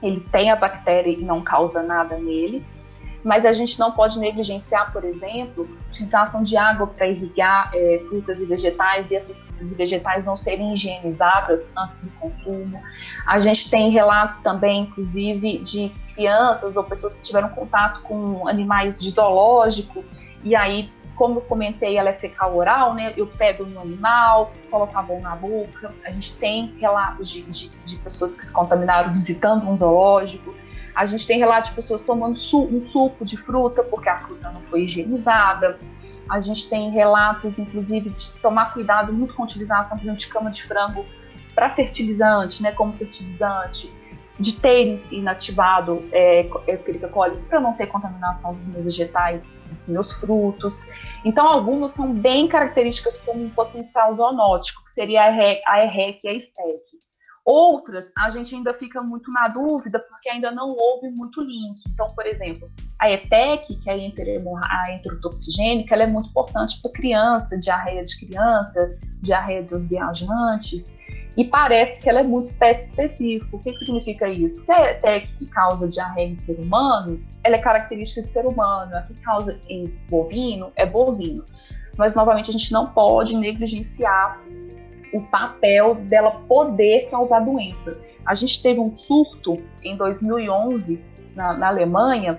ele 0.02 0.20
tem 0.32 0.50
a 0.50 0.56
bactéria 0.56 1.10
e 1.10 1.22
não 1.22 1.40
causa 1.40 1.82
nada 1.82 2.18
nele 2.18 2.64
mas 3.24 3.46
a 3.46 3.52
gente 3.52 3.78
não 3.78 3.90
pode 3.90 4.18
negligenciar, 4.18 4.92
por 4.92 5.02
exemplo, 5.04 5.66
a 5.66 5.88
utilização 5.88 6.42
de 6.42 6.56
água 6.56 6.86
para 6.86 7.08
irrigar 7.08 7.70
é, 7.72 7.98
frutas 8.08 8.40
e 8.40 8.46
vegetais 8.46 9.10
e 9.10 9.16
essas 9.16 9.38
frutas 9.38 9.72
e 9.72 9.74
vegetais 9.74 10.24
não 10.24 10.36
serem 10.36 10.74
higienizadas 10.74 11.72
antes 11.76 12.02
do 12.02 12.10
consumo. 12.12 12.80
A 13.26 13.38
gente 13.38 13.70
tem 13.70 13.90
relatos 13.90 14.38
também, 14.38 14.82
inclusive, 14.82 15.58
de 15.58 15.90
crianças 16.14 16.76
ou 16.76 16.84
pessoas 16.84 17.16
que 17.16 17.24
tiveram 17.24 17.48
contato 17.48 18.02
com 18.02 18.46
animais 18.46 19.00
de 19.00 19.10
zoológico 19.10 20.04
e 20.44 20.54
aí 20.54 20.92
como 21.14 21.38
eu 21.38 21.42
comentei, 21.42 21.96
ela 21.96 22.10
é 22.10 22.14
fecal 22.14 22.56
oral, 22.56 22.94
né? 22.94 23.14
Eu 23.16 23.26
pego 23.26 23.64
no 23.64 23.80
animal, 23.80 24.52
coloco 24.70 24.98
a 24.98 25.02
mão 25.02 25.20
na 25.20 25.36
boca. 25.36 25.94
A 26.04 26.10
gente 26.10 26.34
tem 26.34 26.74
relatos 26.78 27.28
de, 27.28 27.42
de, 27.42 27.68
de 27.68 27.96
pessoas 27.98 28.36
que 28.36 28.42
se 28.42 28.52
contaminaram 28.52 29.10
visitando 29.10 29.68
um 29.68 29.78
zoológico. 29.78 30.54
A 30.94 31.04
gente 31.04 31.26
tem 31.26 31.38
relatos 31.38 31.70
de 31.70 31.76
pessoas 31.76 32.00
tomando 32.00 32.32
um 32.32 32.80
suco 32.80 33.24
de 33.24 33.36
fruta 33.36 33.82
porque 33.82 34.08
a 34.08 34.18
fruta 34.18 34.50
não 34.50 34.60
foi 34.60 34.82
higienizada. 34.82 35.78
A 36.30 36.38
gente 36.38 36.68
tem 36.70 36.90
relatos, 36.90 37.58
inclusive, 37.58 38.10
de 38.10 38.30
tomar 38.40 38.72
cuidado 38.72 39.12
muito 39.12 39.34
com 39.34 39.42
a 39.42 39.44
utilização, 39.44 39.98
por 39.98 40.04
exemplo, 40.04 40.20
de 40.20 40.28
cama 40.28 40.50
de 40.50 40.62
frango 40.62 41.04
para 41.54 41.70
fertilizante, 41.70 42.62
né, 42.62 42.72
como 42.72 42.94
fertilizante, 42.94 43.92
de 44.38 44.54
ter 44.54 45.02
inativado 45.12 46.08
é, 46.10 46.48
Escherichia 46.66 47.08
coli 47.08 47.40
para 47.42 47.60
não 47.60 47.74
ter 47.74 47.86
contaminação 47.86 48.52
dos 48.52 48.66
meus 48.66 48.84
vegetais, 48.84 49.48
dos 49.70 49.86
meus 49.86 50.12
frutos. 50.12 50.86
Então, 51.24 51.46
algumas 51.46 51.92
são 51.92 52.12
bem 52.12 52.48
características 52.48 53.18
como 53.18 53.44
um 53.44 53.50
potencial 53.50 54.12
zoonótico, 54.12 54.82
que 54.82 54.90
seria 54.90 55.24
a 55.24 55.84
EREC 55.84 56.20
e 56.24 56.28
a 56.28 56.38
STEC. 56.38 57.13
Outras, 57.44 58.10
a 58.16 58.30
gente 58.30 58.54
ainda 58.54 58.72
fica 58.72 59.02
muito 59.02 59.30
na 59.30 59.48
dúvida 59.48 59.98
porque 59.98 60.30
ainda 60.30 60.50
não 60.50 60.70
houve 60.70 61.10
muito 61.10 61.42
link. 61.42 61.82
Então, 61.92 62.06
por 62.14 62.26
exemplo, 62.26 62.70
a 62.98 63.10
ETEC, 63.10 63.76
que 63.76 63.90
é 63.90 63.92
a 63.92 64.94
enterotoxigênica, 64.94 65.94
ela 65.94 66.04
é 66.04 66.06
muito 66.06 66.30
importante 66.30 66.80
para 66.80 66.90
criança, 66.92 67.60
diarreia 67.60 68.02
de 68.02 68.18
criança, 68.18 68.96
diarreia 69.20 69.62
dos 69.62 69.90
viajantes, 69.90 70.96
e 71.36 71.44
parece 71.44 72.00
que 72.00 72.08
ela 72.08 72.20
é 72.20 72.22
muito 72.22 72.46
espécie 72.46 72.90
específica. 72.90 73.56
O 73.56 73.58
que, 73.58 73.72
que 73.72 73.78
significa 73.78 74.28
isso? 74.28 74.64
Que 74.64 74.72
a 74.72 74.92
ETEC 74.92 75.36
que 75.36 75.46
causa 75.46 75.88
diarreia 75.88 76.28
em 76.28 76.34
ser 76.34 76.58
humano, 76.58 77.20
ela 77.42 77.56
é 77.56 77.58
característica 77.58 78.22
de 78.22 78.30
ser 78.30 78.46
humano, 78.46 78.96
a 78.96 79.02
que 79.02 79.14
causa 79.14 79.60
em 79.68 79.86
bovino 80.08 80.72
é 80.76 80.86
bovino. 80.86 81.44
Mas, 81.98 82.14
novamente, 82.14 82.50
a 82.50 82.52
gente 82.52 82.72
não 82.72 82.86
pode 82.86 83.36
negligenciar 83.36 84.40
o 85.14 85.22
papel 85.22 85.94
dela 85.94 86.42
poder 86.48 87.08
causar 87.10 87.40
doença. 87.40 87.96
A 88.26 88.34
gente 88.34 88.60
teve 88.60 88.80
um 88.80 88.92
surto 88.92 89.62
em 89.82 89.96
2011 89.96 91.02
na, 91.34 91.54
na 91.54 91.68
Alemanha 91.68 92.38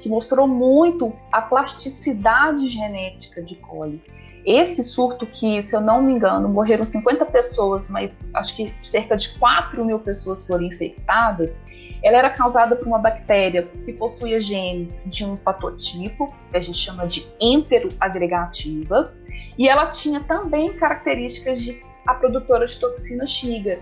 que 0.00 0.08
mostrou 0.08 0.48
muito 0.48 1.12
a 1.30 1.40
plasticidade 1.40 2.66
genética 2.66 3.40
de 3.40 3.56
coli. 3.56 4.02
Esse 4.44 4.82
surto 4.82 5.26
que, 5.26 5.60
se 5.60 5.74
eu 5.74 5.80
não 5.80 6.00
me 6.00 6.12
engano, 6.12 6.48
morreram 6.48 6.84
50 6.84 7.26
pessoas, 7.26 7.90
mas 7.90 8.30
acho 8.34 8.56
que 8.56 8.72
cerca 8.80 9.16
de 9.16 9.36
4 9.38 9.84
mil 9.84 9.98
pessoas 9.98 10.46
foram 10.46 10.64
infectadas, 10.64 11.64
ela 12.02 12.18
era 12.18 12.30
causada 12.30 12.76
por 12.76 12.86
uma 12.86 12.98
bactéria 12.98 13.68
que 13.84 13.92
possuía 13.92 14.38
genes 14.38 15.02
de 15.04 15.24
um 15.24 15.36
patotipo, 15.36 16.32
que 16.50 16.56
a 16.56 16.60
gente 16.60 16.78
chama 16.78 17.06
de 17.06 17.26
enteroagregativa, 17.40 19.12
e 19.58 19.68
ela 19.68 19.86
tinha 19.86 20.20
também 20.20 20.72
características 20.74 21.62
de 21.62 21.82
a 22.06 22.14
produtora 22.14 22.66
de 22.66 22.78
toxina 22.78 23.26
Shiga. 23.26 23.80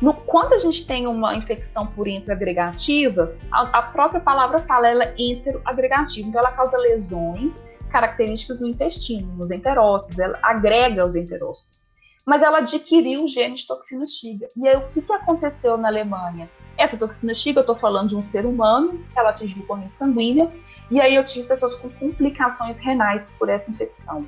No, 0.00 0.12
quando 0.12 0.52
a 0.52 0.58
gente 0.58 0.86
tem 0.86 1.06
uma 1.06 1.34
infecção 1.34 1.86
por 1.86 2.06
enteroagregativa, 2.06 3.34
a, 3.50 3.78
a 3.78 3.82
própria 3.82 4.20
palavra 4.20 4.58
fala, 4.58 4.88
ela 4.88 5.04
é 5.04 5.14
enteroagregativa, 5.18 6.28
então 6.28 6.40
ela 6.40 6.52
causa 6.52 6.76
lesões 6.76 7.62
características 7.90 8.60
no 8.60 8.66
intestino, 8.66 9.34
nos 9.34 9.50
enterócitos, 9.50 10.18
ela 10.18 10.38
agrega 10.42 11.04
os 11.04 11.16
enterócitos. 11.16 11.86
Mas 12.26 12.42
ela 12.42 12.58
adquiriu 12.58 13.24
o 13.24 13.28
gene 13.28 13.54
de 13.54 13.66
toxina 13.66 14.04
Shiga. 14.04 14.48
E 14.56 14.68
aí 14.68 14.76
o 14.76 14.88
que, 14.88 15.00
que 15.00 15.12
aconteceu 15.12 15.78
na 15.78 15.88
Alemanha? 15.88 16.50
Essa 16.76 16.98
toxina 16.98 17.32
Shiga, 17.32 17.60
eu 17.60 17.62
estou 17.62 17.76
falando 17.76 18.08
de 18.08 18.16
um 18.16 18.22
ser 18.22 18.44
humano, 18.44 19.02
ela 19.16 19.30
atingiu 19.30 19.64
corrente 19.64 19.94
sanguínea, 19.94 20.48
e 20.90 21.00
aí 21.00 21.14
eu 21.14 21.24
tive 21.24 21.46
pessoas 21.46 21.74
com 21.76 21.88
complicações 21.88 22.78
renais 22.78 23.30
por 23.38 23.48
essa 23.48 23.70
infecção. 23.70 24.26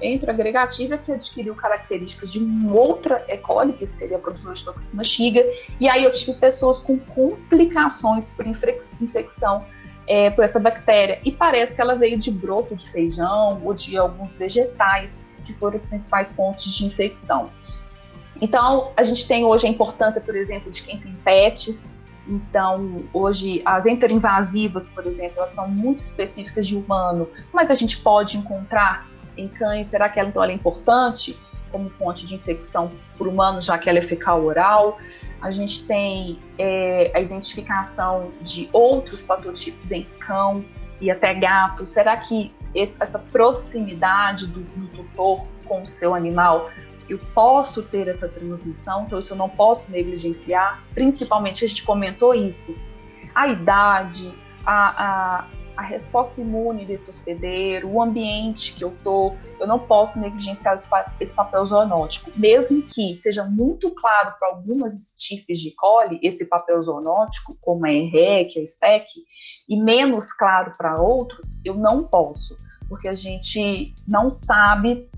Entre 0.00 0.30
agregativa, 0.30 0.98
que 0.98 1.12
adquiriu 1.12 1.54
características 1.54 2.32
de 2.32 2.38
uma 2.38 2.72
outra 2.72 3.24
E. 3.28 3.36
coli, 3.38 3.72
que 3.72 3.86
seria 3.86 4.16
a 4.16 4.20
produtora 4.20 4.54
de 4.54 4.64
toxina 4.64 5.04
Shiga, 5.04 5.44
e 5.78 5.88
aí 5.88 6.04
eu 6.04 6.12
tive 6.12 6.38
pessoas 6.38 6.78
com 6.78 6.98
complicações 6.98 8.30
por 8.30 8.46
infecção 8.46 9.64
é, 10.06 10.30
por 10.30 10.42
essa 10.42 10.58
bactéria. 10.58 11.20
E 11.24 11.30
parece 11.30 11.74
que 11.74 11.80
ela 11.80 11.94
veio 11.94 12.18
de 12.18 12.30
broto 12.30 12.74
de 12.74 12.90
feijão 12.90 13.62
ou 13.64 13.72
de 13.72 13.96
alguns 13.96 14.36
vegetais, 14.36 15.20
que 15.44 15.54
foram 15.54 15.76
as 15.76 15.82
principais 15.82 16.32
fontes 16.32 16.74
de 16.74 16.84
infecção. 16.84 17.50
Então, 18.40 18.92
a 18.96 19.02
gente 19.02 19.28
tem 19.28 19.44
hoje 19.44 19.66
a 19.66 19.70
importância, 19.70 20.20
por 20.20 20.34
exemplo, 20.34 20.70
de 20.70 20.82
quem 20.82 20.98
tem 20.98 21.14
pets. 21.14 21.90
Então, 22.26 22.98
hoje, 23.12 23.62
as 23.64 23.86
interinvasivas, 23.86 24.88
por 24.88 25.06
exemplo, 25.06 25.38
elas 25.38 25.50
são 25.50 25.68
muito 25.68 26.00
específicas 26.00 26.66
de 26.66 26.76
humano, 26.76 27.28
mas 27.52 27.70
a 27.70 27.74
gente 27.74 27.98
pode 27.98 28.36
encontrar 28.36 29.08
em 29.36 29.46
cães. 29.46 29.88
Será 29.88 30.08
que 30.08 30.18
ela, 30.18 30.28
então, 30.28 30.42
ela 30.42 30.52
é 30.52 30.54
importante 30.54 31.38
como 31.70 31.88
fonte 31.88 32.26
de 32.26 32.34
infecção 32.34 32.90
por 33.16 33.28
humano, 33.28 33.60
já 33.60 33.78
que 33.78 33.88
ela 33.88 33.98
é 33.98 34.02
fecal 34.02 34.44
oral? 34.44 34.98
A 35.40 35.50
gente 35.50 35.86
tem 35.86 36.38
é, 36.58 37.12
a 37.14 37.20
identificação 37.20 38.32
de 38.40 38.68
outros 38.72 39.22
patotipos 39.22 39.92
em 39.92 40.02
cão 40.26 40.64
e 41.00 41.10
até 41.10 41.32
gato. 41.32 41.86
Será 41.86 42.16
que 42.16 42.52
essa 42.74 43.18
proximidade 43.18 44.46
do, 44.46 44.60
do 44.60 44.86
tutor 44.88 45.46
com 45.64 45.82
o 45.82 45.86
seu 45.86 46.14
animal 46.14 46.70
eu 47.08 47.18
posso 47.34 47.82
ter 47.82 48.06
essa 48.06 48.28
transmissão, 48.28 49.04
então 49.04 49.18
isso 49.18 49.32
eu 49.32 49.36
não 49.36 49.48
posso 49.48 49.90
negligenciar. 49.90 50.84
Principalmente, 50.94 51.64
a 51.64 51.68
gente 51.68 51.82
comentou 51.82 52.32
isso, 52.32 52.76
a 53.34 53.48
idade, 53.48 54.32
a, 54.64 55.44
a, 55.80 55.82
resposta 55.82 56.40
imune 56.40 56.84
desse 56.84 57.08
hospedeiro, 57.08 57.88
o 57.88 58.02
ambiente 58.02 58.74
que 58.74 58.84
eu 58.84 58.94
tô, 59.02 59.34
eu 59.58 59.66
não 59.66 59.78
posso 59.78 60.20
negligenciar 60.20 60.74
esse 61.18 61.34
papel 61.34 61.64
zoonótico, 61.64 62.30
mesmo 62.36 62.82
que 62.82 63.14
seja 63.16 63.44
muito 63.44 63.90
claro 63.90 64.34
para 64.38 64.48
algumas 64.48 65.16
tipos 65.18 65.58
de 65.58 65.70
coli 65.72 66.20
esse 66.22 66.46
papel 66.46 66.80
zoonótico, 66.80 67.56
como 67.60 67.86
a 67.86 67.92
EREC, 67.92 68.60
a 68.60 68.66
STEC, 68.66 69.06
e 69.68 69.82
menos 69.82 70.32
claro 70.32 70.72
para 70.76 71.00
outros, 71.00 71.60
eu 71.64 71.74
não 71.74 72.04
posso, 72.04 72.56
porque 72.88 73.08
a 73.08 73.14
gente 73.14 73.94
não 74.06 74.30
sabe 74.30 75.08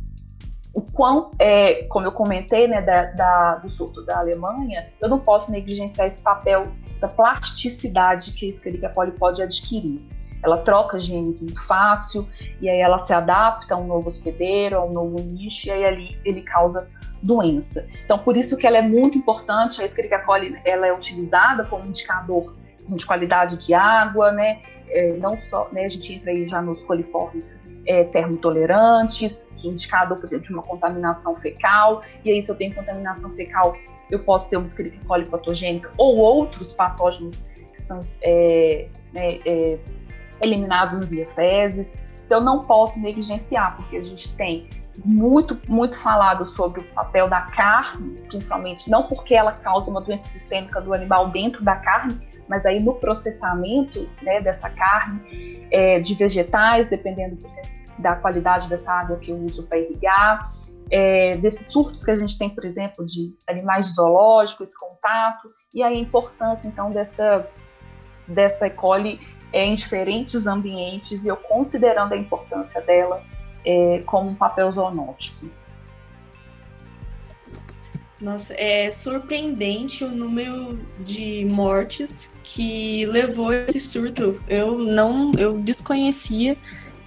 o 0.75 0.81
quão, 0.81 1.33
é, 1.39 1.85
como 1.85 2.07
eu 2.07 2.13
comentei, 2.13 2.67
né, 2.67 2.81
da, 2.81 3.05
da, 3.07 3.55
do 3.57 3.69
surto 3.69 4.03
da 4.05 4.19
Alemanha, 4.19 4.91
eu 5.01 5.09
não 5.09 5.19
posso 5.19 5.51
negligenciar 5.51 6.07
esse 6.07 6.23
papel, 6.23 6.73
essa 6.91 7.09
plasticidade 7.09 8.33
que 8.33 8.47
a 8.47 8.49
Escherichia 8.49 8.89
coli 8.89 9.13
pode 9.13 9.43
adquirir. 9.43 10.01
Ela 10.43 10.59
troca 10.59 10.99
genes 10.99 11.41
muito 11.41 11.65
fácil, 11.67 12.29
e 12.61 12.69
aí 12.69 12.81
ela 12.81 12.99
se 12.99 13.13
adapta 13.13 13.75
a 13.75 13.79
um 13.79 13.87
novo 13.87 14.09
hospedeiro, 14.09 14.77
a 14.77 14.85
um 14.85 14.93
novo 14.93 15.21
nicho, 15.21 15.69
e 15.69 15.71
aí 15.71 15.85
ali 15.85 16.21
ele 16.25 16.43
causa 16.43 16.91
doença. 17.23 17.87
Então, 18.05 18.19
por 18.19 18.37
isso 18.37 18.57
que 18.57 18.67
ela 18.67 18.79
é 18.79 18.83
muito 18.83 19.17
importante, 19.17 19.81
a 19.81 19.85
Escherichia 19.85 20.19
coli 20.19 20.59
ela 20.65 20.87
é 20.87 20.93
utilizada 20.93 21.65
como 21.65 21.87
indicador 21.87 22.57
de 22.87 23.07
qualidade 23.07 23.57
de 23.59 23.73
água, 23.73 24.33
né, 24.33 24.61
é, 24.89 25.15
não 25.15 25.37
só, 25.37 25.69
né, 25.73 25.85
a 25.85 25.89
gente 25.89 26.13
entra 26.13 26.33
aí 26.33 26.45
já 26.45 26.61
nos 26.61 26.83
coliformes 26.83 27.63
é, 27.87 28.05
termotolerantes, 28.05 29.49
que 29.57 29.69
é 29.69 29.71
indicador, 29.71 30.19
por 30.19 30.27
exemplo, 30.27 30.47
de 30.47 30.53
uma 30.53 30.63
contaminação 30.63 31.37
fecal, 31.37 32.03
e 32.25 32.31
aí 32.31 32.43
se 32.43 32.51
eu 32.51 32.57
tenho 32.57 32.75
contaminação 32.75 33.31
fecal, 33.31 33.77
eu 34.11 34.23
posso 34.25 34.51
ter 34.51 34.57
uma 34.57 34.65
Escherichia 34.65 35.01
coli 35.07 35.27
patogênica 35.27 35.91
ou 35.97 36.19
outros 36.19 36.73
patógenos 36.73 37.47
que 37.73 37.81
são 37.81 38.01
é, 38.23 38.89
né, 39.13 39.39
é, 39.47 39.79
eliminados 40.43 41.05
via 41.05 41.27
fezes. 41.29 41.99
Então 42.27 42.41
não 42.41 42.65
posso 42.65 43.01
negligenciar, 43.01 43.77
porque 43.77 43.97
a 43.97 44.03
gente 44.03 44.35
tem 44.37 44.69
muito, 45.05 45.59
muito 45.69 45.99
falado 45.99 46.45
sobre 46.45 46.81
o 46.81 46.85
papel 46.95 47.29
da 47.29 47.43
carne, 47.43 48.21
principalmente, 48.29 48.91
não 48.91 49.07
porque 49.07 49.35
ela 49.35 49.53
causa 49.53 49.91
uma 49.91 50.01
doença 50.01 50.29
sistêmica 50.29 50.81
do 50.81 50.93
animal 50.93 51.31
dentro 51.31 51.65
da 51.65 51.77
carne, 51.77 52.19
mas 52.49 52.67
aí 52.67 52.81
no 52.81 52.95
processamento 52.95 54.09
né, 54.23 54.41
dessa 54.41 54.69
carne, 54.69 55.67
é, 55.71 56.01
de 56.01 56.15
vegetais, 56.15 56.89
dependendo 56.89 57.39
da 57.99 58.17
qualidade 58.17 58.69
dessa 58.69 58.93
água 58.93 59.17
que 59.17 59.31
eu 59.31 59.37
uso 59.37 59.63
para 59.65 59.79
irrigar, 59.79 60.51
é, 60.91 61.37
desses 61.39 61.69
surtos 61.69 62.05
que 62.05 62.11
a 62.11 62.17
gente 62.17 62.37
tem, 62.37 62.51
por 62.51 62.65
exemplo, 62.65 63.05
de 63.07 63.35
animais 63.49 63.95
zoológicos, 63.95 64.69
esse 64.69 64.79
contato, 64.79 65.49
e 65.75 65.83
aí 65.83 65.97
a 65.97 66.01
importância, 66.01 66.69
então, 66.69 66.91
dessa, 66.91 67.49
dessa 68.29 68.67
E. 68.67 68.71
coli 68.71 69.19
em 69.53 69.75
diferentes 69.75 70.47
ambientes, 70.47 71.25
e 71.25 71.29
eu 71.29 71.37
considerando 71.37 72.15
a 72.15 72.17
importância 72.17 72.81
dela 72.81 73.23
é, 73.65 74.03
como 74.07 74.31
um 74.31 74.35
papel 74.35 74.71
zoonótico. 74.71 75.47
Nossa, 78.21 78.55
é 78.55 78.89
surpreendente 78.89 80.05
o 80.05 80.09
número 80.09 80.79
de 81.01 81.45
mortes 81.45 82.31
que 82.45 83.05
levou 83.07 83.53
esse 83.53 83.81
surto. 83.81 84.41
Eu 84.49 84.79
não, 84.79 85.33
eu 85.37 85.59
desconhecia 85.59 86.57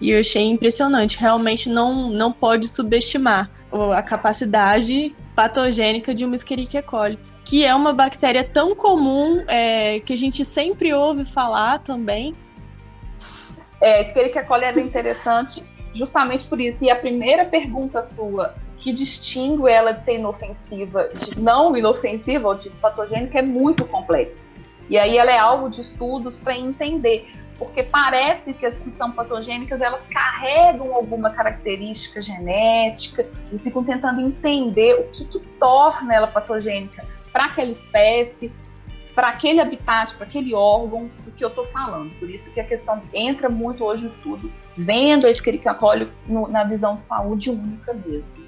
e 0.02 0.12
eu 0.12 0.20
achei 0.20 0.44
impressionante. 0.44 1.18
Realmente 1.18 1.70
não, 1.70 2.10
não 2.10 2.34
pode 2.34 2.68
subestimar 2.68 3.50
a 3.94 4.04
capacidade 4.04 5.16
patogênica 5.34 6.14
de 6.14 6.26
uma 6.26 6.36
Escherichia 6.36 6.84
coli, 6.84 7.18
que 7.46 7.64
é 7.64 7.74
uma 7.74 7.94
bactéria 7.94 8.44
tão 8.44 8.76
comum 8.76 9.44
é, 9.48 10.00
que 10.00 10.14
a 10.14 10.18
gente 10.18 10.44
sempre 10.44 10.92
ouve 10.94 11.24
falar 11.24 11.80
também. 11.80 12.34
É, 13.80 14.02
Escherichia 14.02 14.42
é 14.42 14.80
interessante 14.80 15.64
justamente 15.94 16.46
por 16.46 16.60
isso. 16.60 16.84
E 16.84 16.90
a 16.90 16.96
primeira 16.96 17.46
pergunta 17.46 18.02
sua, 18.02 18.56
que 18.78 18.92
distingue 18.92 19.70
ela 19.70 19.92
de 19.92 20.02
ser 20.02 20.16
inofensiva, 20.16 21.10
de 21.14 21.40
não 21.40 21.78
inofensiva 21.78 22.48
ou 22.48 22.56
de 22.56 22.72
patogênica, 22.72 23.38
é 23.38 23.44
muito 23.44 23.86
complexo. 23.86 24.52
E 24.90 24.98
aí 24.98 25.18
ela 25.18 25.32
é 25.32 25.38
alvo 25.38 25.70
de 25.70 25.82
estudos 25.82 26.36
para 26.36 26.58
entender, 26.58 27.28
porque 27.58 27.82
parece 27.82 28.54
que 28.54 28.66
as 28.66 28.78
que 28.78 28.92
são 28.92 29.12
patogênicas 29.12 29.82
elas 29.82 30.06
carregam 30.06 30.94
alguma 30.94 31.30
característica 31.30 32.22
genética, 32.22 33.26
e 33.52 33.58
ficam 33.58 33.84
tentando 33.84 34.22
entender 34.22 34.94
o 34.96 35.04
que, 35.06 35.26
que 35.26 35.40
torna 35.60 36.14
ela 36.14 36.28
patogênica 36.28 37.15
para 37.36 37.48
aquela 37.48 37.70
espécie, 37.70 38.50
para 39.14 39.28
aquele 39.28 39.60
habitat, 39.60 40.16
para 40.16 40.26
aquele 40.26 40.54
órgão 40.54 41.12
do 41.26 41.34
que 41.34 41.44
eu 41.44 41.50
estou 41.50 41.68
falando. 41.68 42.18
Por 42.18 42.30
isso 42.30 42.54
que 42.54 42.62
a 42.62 42.64
questão 42.64 43.02
entra 43.14 43.50
muito 43.50 43.84
hoje 43.84 44.04
no 44.04 44.10
estudo, 44.10 44.50
vendo 44.78 45.28
a 45.28 45.30
Escherichia 45.30 45.74
coli 45.74 46.10
na 46.50 46.64
visão 46.64 46.96
de 46.96 47.04
saúde 47.04 47.50
única 47.50 47.94
mesmo. 47.94 48.46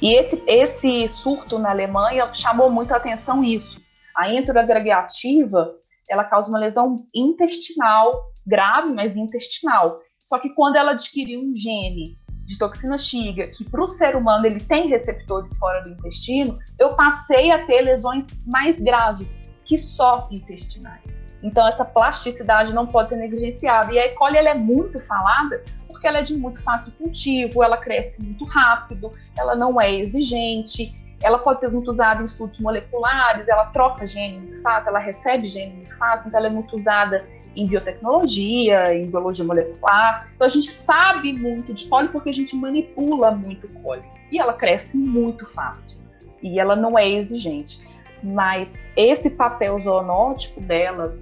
E 0.00 0.14
esse, 0.14 0.42
esse 0.46 1.06
surto 1.06 1.58
na 1.58 1.68
Alemanha 1.68 2.32
chamou 2.32 2.70
muito 2.70 2.94
a 2.94 2.96
atenção 2.96 3.44
isso. 3.44 3.78
A 4.16 4.32
enteroagregativa, 4.32 5.74
ela 6.08 6.24
causa 6.24 6.48
uma 6.48 6.58
lesão 6.58 6.96
intestinal, 7.14 8.32
grave, 8.46 8.90
mas 8.90 9.18
intestinal. 9.18 10.00
Só 10.22 10.38
que 10.38 10.48
quando 10.54 10.76
ela 10.76 10.92
adquiriu 10.92 11.42
um 11.42 11.52
gene 11.54 12.16
de 12.50 12.58
toxina 12.58 12.98
Shiga, 12.98 13.46
que 13.46 13.62
para 13.62 13.80
o 13.80 13.86
ser 13.86 14.16
humano 14.16 14.44
ele 14.44 14.58
tem 14.58 14.88
receptores 14.88 15.56
fora 15.56 15.82
do 15.82 15.90
intestino, 15.90 16.58
eu 16.80 16.96
passei 16.96 17.52
a 17.52 17.64
ter 17.64 17.80
lesões 17.82 18.26
mais 18.44 18.80
graves, 18.80 19.40
que 19.64 19.78
só 19.78 20.26
intestinais. 20.32 21.00
Então 21.44 21.64
essa 21.68 21.84
plasticidade 21.84 22.74
não 22.74 22.88
pode 22.88 23.10
ser 23.10 23.18
negligenciada. 23.18 23.92
E 23.92 24.00
a 24.00 24.06
E. 24.06 24.16
coli 24.16 24.36
ela 24.36 24.50
é 24.50 24.54
muito 24.54 24.98
falada 24.98 25.62
porque 25.86 26.08
ela 26.08 26.18
é 26.18 26.22
de 26.22 26.36
muito 26.36 26.60
fácil 26.60 26.92
cultivo, 26.98 27.62
ela 27.62 27.76
cresce 27.76 28.20
muito 28.20 28.44
rápido, 28.44 29.12
ela 29.38 29.54
não 29.54 29.80
é 29.80 29.94
exigente, 29.94 30.92
ela 31.22 31.38
pode 31.38 31.60
ser 31.60 31.68
muito 31.68 31.90
usada 31.90 32.22
em 32.22 32.24
estudos 32.24 32.58
moleculares, 32.60 33.48
ela 33.48 33.66
troca 33.66 34.06
gene 34.06 34.38
muito 34.38 34.62
fácil, 34.62 34.90
ela 34.90 34.98
recebe 34.98 35.46
gene 35.46 35.74
muito 35.74 35.96
fácil, 35.98 36.28
então 36.28 36.38
ela 36.38 36.48
é 36.48 36.52
muito 36.52 36.74
usada 36.74 37.26
em 37.54 37.66
biotecnologia, 37.66 38.94
em 38.94 39.10
biologia 39.10 39.44
molecular. 39.44 40.28
Então 40.34 40.46
a 40.46 40.50
gente 40.50 40.70
sabe 40.70 41.32
muito 41.32 41.74
de 41.74 41.86
coli 41.86 42.08
porque 42.08 42.30
a 42.30 42.32
gente 42.32 42.56
manipula 42.56 43.30
muito 43.32 43.68
coli. 43.82 44.02
E 44.30 44.40
ela 44.40 44.52
cresce 44.52 44.96
muito 44.96 45.44
fácil. 45.52 45.98
E 46.42 46.58
ela 46.58 46.74
não 46.76 46.98
é 46.98 47.08
exigente 47.08 47.80
mas 48.22 48.78
esse 48.96 49.30
papel 49.30 49.78
zoonótico 49.78 50.60
dela 50.60 51.16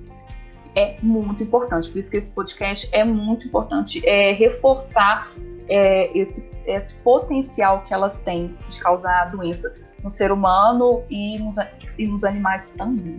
é 0.74 0.96
muito 1.02 1.42
importante. 1.42 1.90
Por 1.90 1.98
isso 1.98 2.10
que 2.10 2.16
esse 2.16 2.30
podcast 2.30 2.88
é 2.92 3.04
muito 3.04 3.46
importante, 3.46 4.06
é 4.06 4.32
reforçar 4.32 5.32
é, 5.68 6.16
esse, 6.16 6.48
esse 6.66 6.94
potencial 6.96 7.82
que 7.82 7.92
elas 7.92 8.20
têm 8.20 8.56
de 8.68 8.78
causar 8.80 9.30
doença 9.30 9.72
no 10.02 10.10
ser 10.10 10.32
humano 10.32 11.02
e 11.10 11.38
nos, 11.38 11.56
e 11.98 12.06
nos 12.06 12.24
animais 12.24 12.68
também. 12.70 13.18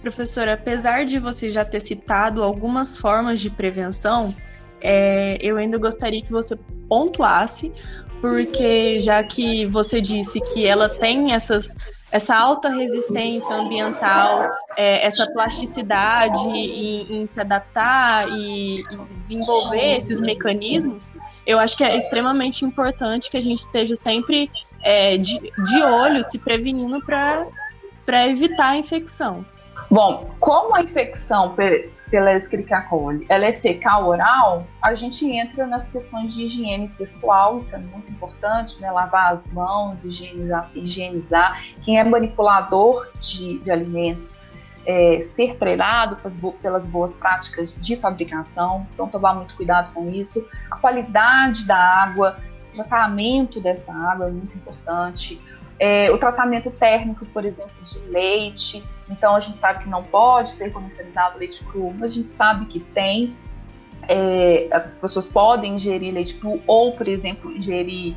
Professora, 0.00 0.54
apesar 0.54 1.04
de 1.04 1.18
você 1.18 1.50
já 1.50 1.64
ter 1.64 1.80
citado 1.80 2.42
algumas 2.42 2.96
formas 2.96 3.40
de 3.40 3.50
prevenção, 3.50 4.34
é, 4.80 5.36
eu 5.40 5.56
ainda 5.56 5.76
gostaria 5.76 6.22
que 6.22 6.30
você 6.30 6.56
pontuasse 6.88 7.72
porque 8.20 8.98
já 9.00 9.22
que 9.22 9.66
você 9.66 10.00
disse 10.00 10.40
que 10.40 10.66
ela 10.66 10.88
tem 10.88 11.32
essas 11.32 11.74
essa 12.10 12.34
alta 12.36 12.68
resistência 12.70 13.54
ambiental, 13.54 14.50
é, 14.76 15.04
essa 15.04 15.26
plasticidade 15.32 16.48
em, 16.48 17.22
em 17.22 17.26
se 17.26 17.40
adaptar 17.40 18.28
e, 18.30 18.82
desenvolver 19.22 19.96
esses 19.96 20.20
mecanismos, 20.20 21.12
eu 21.46 21.58
acho 21.58 21.76
que 21.76 21.84
é 21.84 21.96
extremamente 21.96 22.64
importante 22.64 23.30
que 23.30 23.36
a 23.36 23.42
gente 23.42 23.60
esteja 23.60 23.94
sempre 23.94 24.50
é, 24.82 25.18
de, 25.18 25.38
de 25.38 25.82
olho, 25.82 26.22
se 26.24 26.38
prevenindo 26.38 27.00
para 27.04 28.26
evitar 28.26 28.70
a 28.70 28.76
infecção. 28.76 29.44
Bom, 29.90 30.28
como 30.40 30.74
a 30.76 30.82
infecção 30.82 31.54
pela 32.10 32.32
Escherichia 32.32 32.80
coli, 32.82 33.26
ela 33.28 33.44
é 33.44 33.52
fecal 33.52 34.08
oral, 34.08 34.66
a 34.82 34.94
gente 34.94 35.28
entra 35.30 35.66
nas 35.66 35.88
questões 35.88 36.34
de 36.34 36.44
higiene 36.44 36.88
pessoal, 36.88 37.56
isso 37.56 37.74
é 37.74 37.78
muito 37.78 38.10
importante, 38.10 38.80
né? 38.80 38.90
Lavar 38.90 39.32
as 39.32 39.52
mãos, 39.52 40.04
higienizar, 40.04 40.70
higienizar. 40.74 41.62
Quem 41.82 41.98
é 41.98 42.04
manipulador 42.04 43.10
de, 43.18 43.58
de 43.58 43.70
alimentos, 43.70 44.42
é, 44.86 45.20
ser 45.20 45.56
treinado 45.58 46.16
pelas 46.62 46.88
boas 46.88 47.14
práticas 47.14 47.76
de 47.76 47.94
fabricação, 47.96 48.86
então 48.94 49.06
tomar 49.06 49.34
muito 49.34 49.54
cuidado 49.54 49.92
com 49.92 50.06
isso. 50.06 50.48
A 50.70 50.78
qualidade 50.78 51.66
da 51.66 51.76
água, 51.76 52.38
tratamento 52.72 53.60
dessa 53.60 53.92
água 53.92 54.28
é 54.28 54.30
muito 54.30 54.56
importante. 54.56 55.40
É, 55.78 56.10
o 56.10 56.18
tratamento 56.18 56.70
térmico, 56.70 57.26
por 57.26 57.44
exemplo, 57.44 57.74
de 57.82 57.98
leite. 58.08 58.84
Então, 59.10 59.34
a 59.34 59.40
gente 59.40 59.58
sabe 59.58 59.84
que 59.84 59.88
não 59.88 60.02
pode 60.02 60.50
ser 60.50 60.70
comercializado 60.70 61.38
leite 61.38 61.64
cru, 61.64 61.92
mas 61.98 62.12
a 62.12 62.14
gente 62.14 62.28
sabe 62.28 62.66
que 62.66 62.80
tem. 62.80 63.36
É, 64.08 64.68
as 64.72 64.96
pessoas 64.96 65.26
podem 65.26 65.74
ingerir 65.74 66.14
leite 66.14 66.36
cru 66.36 66.62
ou, 66.66 66.92
por 66.92 67.08
exemplo, 67.08 67.50
ingerir 67.52 68.16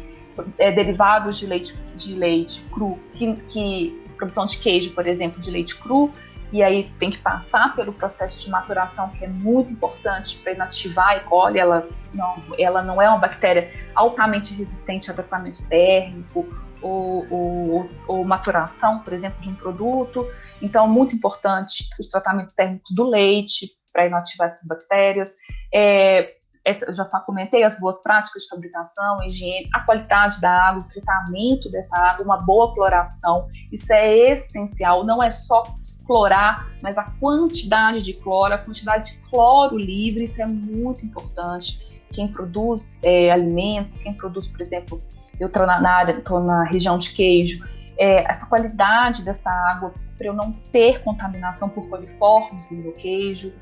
é, 0.58 0.72
derivados 0.72 1.38
de 1.38 1.48
leite, 1.48 1.78
de 1.96 2.16
leite 2.16 2.62
cru, 2.72 2.98
que, 3.14 3.34
que 3.34 4.04
produção 4.18 4.46
de 4.46 4.58
queijo, 4.58 4.94
por 4.94 5.08
exemplo, 5.08 5.40
de 5.40 5.52
leite 5.52 5.76
cru, 5.78 6.12
e 6.52 6.62
aí 6.62 6.92
tem 7.00 7.10
que 7.10 7.18
passar 7.18 7.74
pelo 7.74 7.94
processo 7.94 8.40
de 8.40 8.50
maturação 8.50 9.10
que 9.10 9.24
é 9.24 9.28
muito 9.28 9.72
importante 9.72 10.38
para 10.38 10.52
inativar 10.52 11.08
a 11.10 11.18
E. 11.18 11.20
coli. 11.22 11.60
Ela 11.60 11.88
não, 12.14 12.36
ela 12.60 12.82
não 12.82 13.02
é 13.02 13.08
uma 13.08 13.18
bactéria 13.18 13.72
altamente 13.96 14.54
resistente 14.54 15.10
a 15.10 15.14
tratamento 15.14 15.64
térmico 15.68 16.46
ou, 16.82 17.26
ou, 17.30 17.88
ou, 18.08 18.26
maturação, 18.26 19.00
por 19.00 19.14
exemplo, 19.14 19.40
de 19.40 19.50
um 19.50 19.56
produto. 19.56 20.28
Então, 20.62 20.88
muito 20.88 21.16
importante 21.16 21.88
os 22.00 22.08
tratamentos 22.08 22.54
térmicos 22.54 22.94
do 22.96 23.04
leite 23.04 23.68
para 23.92 24.08
inativar 24.08 24.48
essas 24.48 24.68
bactérias. 24.68 25.36
É, 25.74 26.36
eu 26.64 26.94
já 26.94 27.06
comentei 27.26 27.64
as 27.64 27.80
boas 27.80 28.02
práticas 28.04 28.44
de 28.44 28.50
fabricação, 28.50 29.24
higiene, 29.24 29.68
a 29.74 29.84
qualidade 29.84 30.40
da 30.40 30.52
água, 30.52 30.84
o 30.84 30.88
tratamento 30.88 31.70
dessa 31.72 31.98
água, 31.98 32.24
uma 32.24 32.38
boa 32.38 32.74
cloração. 32.74 33.48
Isso 33.72 33.92
é 33.92 34.32
essencial, 34.32 35.04
não 35.04 35.22
é 35.24 35.32
só 35.32 35.64
clorar, 36.12 36.70
mas 36.84 36.98
a 36.98 37.06
quantidade 37.22 38.02
de 38.02 38.12
cloro, 38.12 38.54
a 38.54 38.58
quantidade 38.58 39.14
de 39.14 39.18
cloro 39.30 39.78
livre, 39.78 40.26
isso 40.26 40.42
é 40.42 40.46
muito 40.46 41.06
importante. 41.06 42.04
Quem 42.12 42.28
produz 42.28 43.00
é, 43.02 43.32
alimentos, 43.32 43.98
quem 44.00 44.14
produz, 44.14 44.46
por 44.46 44.60
exemplo, 44.60 45.02
eu 45.40 45.48
estou 45.48 45.66
na, 45.66 46.12
estou 46.12 46.44
na 46.44 46.66
região 46.66 46.98
de 46.98 47.14
queijo, 47.14 47.66
é, 47.98 48.30
essa 48.30 48.46
qualidade 48.46 49.24
dessa 49.24 49.50
água 49.50 49.94
para 50.18 50.28
eu 50.28 50.34
não 50.34 50.52
ter 50.52 51.02
contaminação 51.02 51.70
por 51.70 51.88
coliformes 51.88 52.70
no 52.70 52.80
meu 52.80 52.92
queijo 52.92 53.54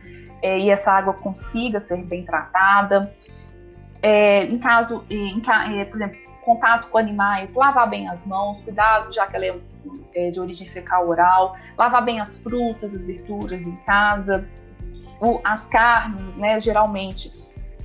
é, 0.42 0.58
e 0.58 0.72
essa 0.72 0.92
água 0.92 1.14
consiga 1.14 1.80
ser 1.80 2.04
bem 2.04 2.26
tratada. 2.26 3.14
É, 4.02 4.46
em 4.46 4.58
caso, 4.58 5.06
em, 5.08 5.40
é, 5.80 5.86
por 5.86 5.96
exemplo, 5.96 6.18
contato 6.42 6.90
com 6.90 6.98
animais, 6.98 7.54
lavar 7.56 7.88
bem 7.88 8.10
as 8.10 8.26
mãos, 8.26 8.60
cuidado, 8.60 9.14
já 9.14 9.28
que 9.28 9.36
ela 9.36 9.46
é, 9.46 9.60
é 10.14 10.32
de 10.32 10.40
origem 10.40 10.68
fecal 10.68 11.08
oral, 11.08 11.56
lavar 11.78 12.04
bem 12.04 12.20
as 12.20 12.38
frutas, 12.38 12.94
as 12.94 13.06
verduras 13.06 13.66
em 13.66 13.76
casa, 13.78 14.48
o, 15.22 15.40
as 15.44 15.66
carnes, 15.66 16.36
né, 16.36 16.60
geralmente, 16.60 17.32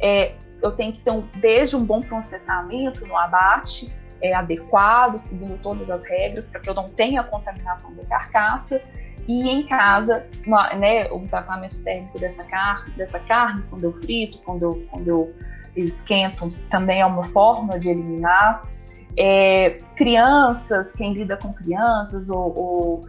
é, 0.01 0.35
eu 0.63 0.73
tenho 0.73 0.93
que 0.93 1.01
ter 1.01 1.11
um, 1.11 1.27
desde 1.41 1.77
um 1.77 1.85
bom 1.85 2.01
processamento 2.01 3.07
no 3.07 3.17
abate 3.17 3.93
é, 4.23 4.35
adequado, 4.35 5.19
seguindo 5.19 5.61
todas 5.61 5.91
as 5.91 6.05
regras, 6.05 6.45
para 6.45 6.61
que 6.61 6.69
eu 6.69 6.75
não 6.75 6.87
tenha 6.87 7.23
contaminação 7.23 7.95
da 7.95 8.05
carcaça, 8.05 8.81
e 9.27 9.49
em 9.49 9.67
casa, 9.67 10.27
uma, 10.47 10.75
né, 10.75 11.11
o 11.11 11.27
tratamento 11.27 11.83
térmico 11.83 12.19
dessa 12.19 12.45
carne, 12.45 12.93
dessa 12.93 13.19
carne, 13.21 13.65
quando 13.71 13.85
eu 13.85 13.93
frito, 13.93 14.39
quando 14.45 14.63
eu, 14.63 14.87
quando 14.91 15.09
eu, 15.09 15.35
eu 15.75 15.85
esquento, 15.85 16.51
também 16.69 17.01
é 17.01 17.07
uma 17.07 17.25
forma 17.25 17.79
de 17.79 17.89
eliminar. 17.89 18.65
É, 19.17 19.79
crianças, 19.97 20.93
quem 20.93 21.13
lida 21.13 21.37
com 21.37 21.53
crianças 21.53 22.29
ou, 22.29 22.59
ou 22.59 23.01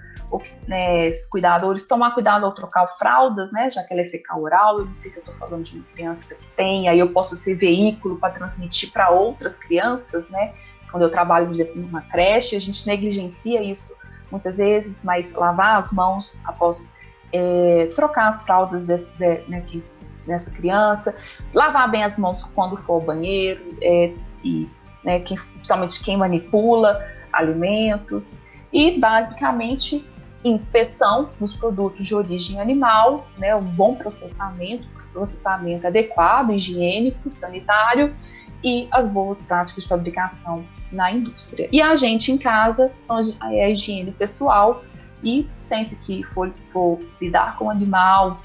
né, 0.67 1.11
cuidadores 1.29 1.87
tomar 1.87 2.11
cuidado 2.13 2.45
ao 2.45 2.53
trocar 2.53 2.87
fraldas, 2.87 3.51
né, 3.51 3.69
já 3.69 3.83
que 3.83 3.93
ela 3.93 4.01
é 4.01 4.05
fecal 4.05 4.41
oral. 4.41 4.79
Eu 4.79 4.85
não 4.85 4.93
sei 4.93 5.11
se 5.11 5.19
eu 5.19 5.21
estou 5.21 5.35
falando 5.35 5.63
de 5.63 5.77
uma 5.77 5.85
criança 5.93 6.35
que 6.35 6.47
tem, 6.55 6.87
aí 6.87 6.99
eu 6.99 7.11
posso 7.11 7.35
ser 7.35 7.55
veículo 7.55 8.17
para 8.17 8.33
transmitir 8.33 8.91
para 8.91 9.09
outras 9.09 9.57
crianças, 9.57 10.29
né? 10.29 10.53
Quando 10.91 11.03
eu 11.03 11.11
trabalho, 11.11 11.45
por 11.45 11.53
exemplo, 11.53 11.81
numa 11.81 12.01
creche, 12.01 12.55
a 12.55 12.59
gente 12.59 12.85
negligencia 12.87 13.61
isso 13.61 13.95
muitas 14.31 14.57
vezes, 14.57 15.03
mas 15.03 15.31
lavar 15.33 15.77
as 15.77 15.91
mãos 15.91 16.37
após 16.45 16.93
é, 17.31 17.91
trocar 17.95 18.27
as 18.27 18.43
fraldas 18.43 18.83
desse, 18.83 19.17
de, 19.17 19.41
né, 19.47 19.61
que, 19.61 19.83
dessa 20.25 20.51
criança, 20.51 21.15
lavar 21.53 21.89
bem 21.89 22.03
as 22.03 22.17
mãos 22.17 22.43
quando 22.43 22.77
for 22.77 22.93
ao 22.93 23.01
banheiro, 23.01 23.77
é, 23.81 24.13
e 24.43 24.69
né, 25.05 25.19
quem, 25.19 25.37
principalmente 25.37 26.03
quem 26.03 26.17
manipula 26.17 27.05
alimentos, 27.31 28.41
e 28.73 28.99
basicamente 28.99 30.05
inspeção 30.43 31.29
dos 31.39 31.55
produtos 31.55 32.05
de 32.05 32.13
origem 32.13 32.59
animal, 32.59 33.27
né, 33.37 33.55
um 33.55 33.61
bom 33.61 33.95
processamento, 33.95 34.87
processamento 35.13 35.87
adequado, 35.87 36.51
higiênico, 36.51 37.31
sanitário 37.31 38.13
e 38.63 38.87
as 38.91 39.07
boas 39.07 39.41
práticas 39.41 39.83
de 39.83 39.89
fabricação 39.89 40.65
na 40.91 41.11
indústria. 41.11 41.69
E 41.71 41.81
a 41.81 41.95
gente 41.95 42.31
em 42.31 42.37
casa 42.37 42.91
são 42.99 43.19
é 43.51 43.63
a 43.63 43.69
higiene 43.69 44.11
pessoal 44.11 44.83
e 45.23 45.47
sempre 45.53 45.95
que 45.95 46.23
for, 46.23 46.51
for 46.71 46.99
lidar 47.21 47.57
com 47.57 47.65
o 47.65 47.69
animal, 47.69 48.37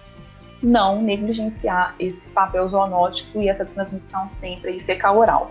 não 0.62 1.03
negligenciar 1.03 1.94
esse 1.99 2.31
papel 2.31 2.66
zoonótico 2.68 3.40
e 3.40 3.49
essa 3.49 3.64
transmissão 3.64 4.27
sempre 4.27 4.79
fecal 4.81 5.18
oral. 5.18 5.51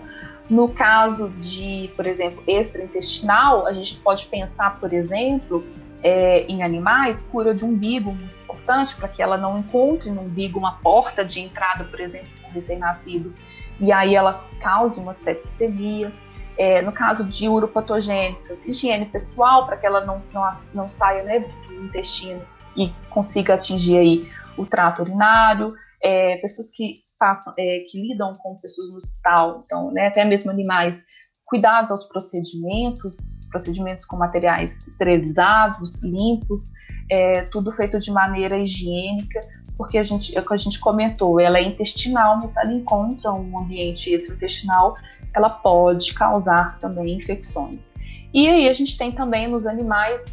No 0.50 0.68
caso 0.68 1.30
de, 1.30 1.92
por 1.94 2.04
exemplo, 2.04 2.42
extraintestinal, 2.44 3.68
a 3.68 3.72
gente 3.72 3.94
pode 3.98 4.26
pensar, 4.26 4.80
por 4.80 4.92
exemplo, 4.92 5.64
é, 6.02 6.42
em 6.42 6.64
animais, 6.64 7.22
cura 7.22 7.54
de 7.54 7.64
umbigo, 7.64 8.12
muito 8.12 8.36
importante, 8.40 8.96
para 8.96 9.06
que 9.08 9.22
ela 9.22 9.38
não 9.38 9.60
encontre 9.60 10.10
no 10.10 10.22
umbigo 10.22 10.58
uma 10.58 10.72
porta 10.78 11.24
de 11.24 11.40
entrada, 11.40 11.84
por 11.84 12.00
exemplo, 12.00 12.28
um 12.48 12.50
recém-nascido, 12.50 13.32
e 13.78 13.92
aí 13.92 14.16
ela 14.16 14.44
cause 14.60 14.98
uma 14.98 15.14
septicemia. 15.14 16.12
É, 16.58 16.82
no 16.82 16.90
caso 16.90 17.24
de 17.24 17.48
uropatogênicas, 17.48 18.66
higiene 18.66 19.06
pessoal, 19.06 19.66
para 19.66 19.76
que 19.76 19.86
ela 19.86 20.04
não, 20.04 20.20
não, 20.34 20.50
não 20.74 20.88
saia 20.88 21.22
né, 21.22 21.38
do 21.38 21.84
intestino 21.84 22.42
e 22.76 22.92
consiga 23.08 23.54
atingir 23.54 23.98
aí 23.98 24.32
o 24.58 24.66
trato 24.66 25.00
urinário. 25.00 25.74
É, 26.02 26.36
pessoas 26.38 26.70
que 26.70 26.96
passam, 27.20 27.52
é, 27.58 27.84
que 27.86 28.00
lidam 28.00 28.32
com 28.32 28.56
pessoas 28.56 28.88
no 28.88 28.96
hospital, 28.96 29.62
então, 29.66 29.92
né, 29.92 30.06
até 30.06 30.24
mesmo 30.24 30.50
animais, 30.50 31.04
cuidados 31.44 31.90
aos 31.90 32.04
procedimentos, 32.04 33.18
procedimentos 33.50 34.06
com 34.06 34.16
materiais 34.16 34.86
esterilizados, 34.86 36.02
limpos, 36.02 36.72
é, 37.10 37.44
tudo 37.46 37.72
feito 37.72 37.98
de 37.98 38.10
maneira 38.10 38.56
higiênica, 38.56 39.40
porque 39.76 39.98
a 39.98 40.02
gente, 40.02 40.36
é 40.36 40.40
o 40.40 40.46
que 40.46 40.54
a 40.54 40.56
gente 40.56 40.78
comentou, 40.80 41.38
ela 41.38 41.58
é 41.58 41.62
intestinal, 41.62 42.38
mas 42.38 42.56
ela 42.56 42.72
encontra 42.72 43.32
um 43.32 43.58
ambiente 43.58 44.12
extraintestinal, 44.12 44.94
ela 45.34 45.50
pode 45.50 46.14
causar 46.14 46.78
também 46.78 47.16
infecções. 47.16 47.92
E 48.32 48.48
aí 48.48 48.68
a 48.68 48.72
gente 48.72 48.96
tem 48.96 49.12
também 49.12 49.48
nos 49.48 49.66
animais 49.66 50.32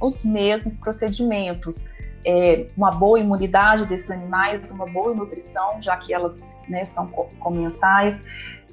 os 0.00 0.22
mesmos 0.24 0.76
procedimentos, 0.76 1.88
é, 2.26 2.66
uma 2.76 2.90
boa 2.90 3.20
imunidade 3.20 3.86
desses 3.86 4.10
animais, 4.10 4.70
uma 4.72 4.86
boa 4.86 5.14
nutrição, 5.14 5.80
já 5.80 5.96
que 5.96 6.12
elas 6.12 6.54
né, 6.68 6.84
são 6.84 7.06
comensais. 7.38 8.24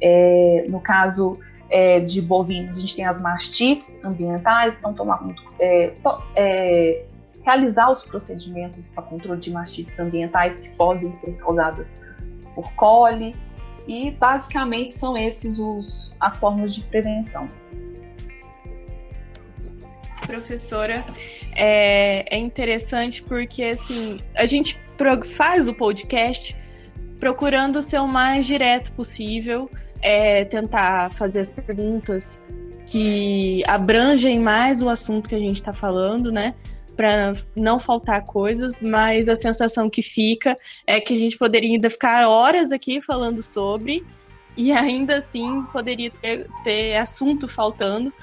É, 0.01 0.65
no 0.67 0.81
caso 0.81 1.39
é, 1.69 1.99
de 1.99 2.19
bovinos, 2.21 2.77
a 2.77 2.81
gente 2.81 2.95
tem 2.95 3.05
as 3.05 3.21
mastites 3.21 4.03
ambientais, 4.03 4.77
então 4.79 4.93
tomar 4.93 5.21
muito, 5.23 5.41
é, 5.59 5.93
to, 6.01 6.21
é, 6.35 7.05
realizar 7.43 7.91
os 7.91 8.03
procedimentos 8.03 8.85
para 8.87 9.03
controle 9.03 9.39
de 9.39 9.51
mastites 9.51 9.99
ambientais 9.99 10.59
que 10.59 10.69
podem 10.69 11.13
ser 11.13 11.33
causadas 11.37 12.01
por 12.55 12.73
coli, 12.73 13.35
e 13.87 14.11
basicamente 14.11 14.93
são 14.93 15.15
esses 15.15 15.59
os, 15.59 16.15
as 16.19 16.39
formas 16.39 16.73
de 16.73 16.83
prevenção. 16.85 17.47
Professora, 20.25 21.05
é, 21.55 22.25
é 22.35 22.37
interessante 22.37 23.21
porque 23.23 23.63
assim 23.63 24.19
a 24.35 24.45
gente 24.45 24.79
faz 25.35 25.67
o 25.67 25.73
podcast 25.73 26.55
procurando 27.19 27.81
ser 27.81 27.99
o 27.99 28.07
mais 28.07 28.45
direto 28.45 28.91
possível, 28.93 29.69
é, 30.01 30.43
tentar 30.45 31.11
fazer 31.13 31.39
as 31.39 31.49
perguntas 31.49 32.41
que 32.85 33.63
abrangem 33.65 34.39
mais 34.39 34.81
o 34.81 34.89
assunto 34.89 35.29
que 35.29 35.35
a 35.35 35.39
gente 35.39 35.55
está 35.55 35.71
falando, 35.71 36.31
né? 36.31 36.53
Para 36.95 37.33
não 37.55 37.79
faltar 37.79 38.23
coisas, 38.25 38.81
mas 38.81 39.29
a 39.29 39.35
sensação 39.35 39.89
que 39.89 40.01
fica 40.01 40.55
é 40.85 40.99
que 40.99 41.13
a 41.13 41.17
gente 41.17 41.37
poderia 41.37 41.69
ainda 41.69 41.89
ficar 41.89 42.27
horas 42.27 42.71
aqui 42.71 43.01
falando 43.01 43.41
sobre 43.41 44.05
e 44.55 44.71
ainda 44.71 45.17
assim 45.17 45.63
poderia 45.71 46.11
ter, 46.11 46.47
ter 46.63 46.97
assunto 46.97 47.47
faltando, 47.47 48.13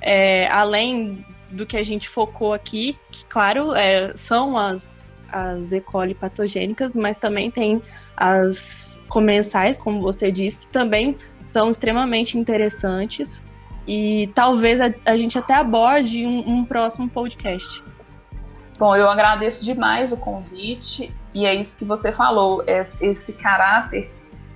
é, 0.00 0.46
além 0.48 1.24
do 1.50 1.66
que 1.66 1.76
a 1.76 1.82
gente 1.82 2.08
focou 2.08 2.52
aqui, 2.52 2.98
que, 3.10 3.24
claro, 3.26 3.74
é, 3.74 4.14
são 4.16 4.56
as, 4.56 5.14
as 5.30 5.72
E. 5.72 5.80
coli 5.80 6.14
patogênicas, 6.14 6.94
mas 6.94 7.16
também 7.16 7.50
tem 7.50 7.82
as 8.16 9.00
comensais, 9.08 9.80
como 9.80 10.00
você 10.00 10.30
disse, 10.30 10.60
que 10.60 10.66
também 10.68 11.16
são 11.44 11.70
extremamente 11.70 12.38
interessantes 12.38 13.42
e 13.86 14.30
talvez 14.34 14.80
a, 14.80 14.92
a 15.04 15.16
gente 15.16 15.38
até 15.38 15.54
aborde 15.54 16.26
um, 16.26 16.38
um 16.48 16.64
próximo 16.64 17.08
podcast. 17.08 17.82
Bom, 18.78 18.96
eu 18.96 19.08
agradeço 19.08 19.64
demais 19.64 20.10
o 20.10 20.16
convite 20.16 21.14
e 21.32 21.46
é 21.46 21.54
isso 21.54 21.78
que 21.78 21.84
você 21.84 22.10
falou, 22.10 22.64
esse 22.66 23.32
caráter 23.34 24.10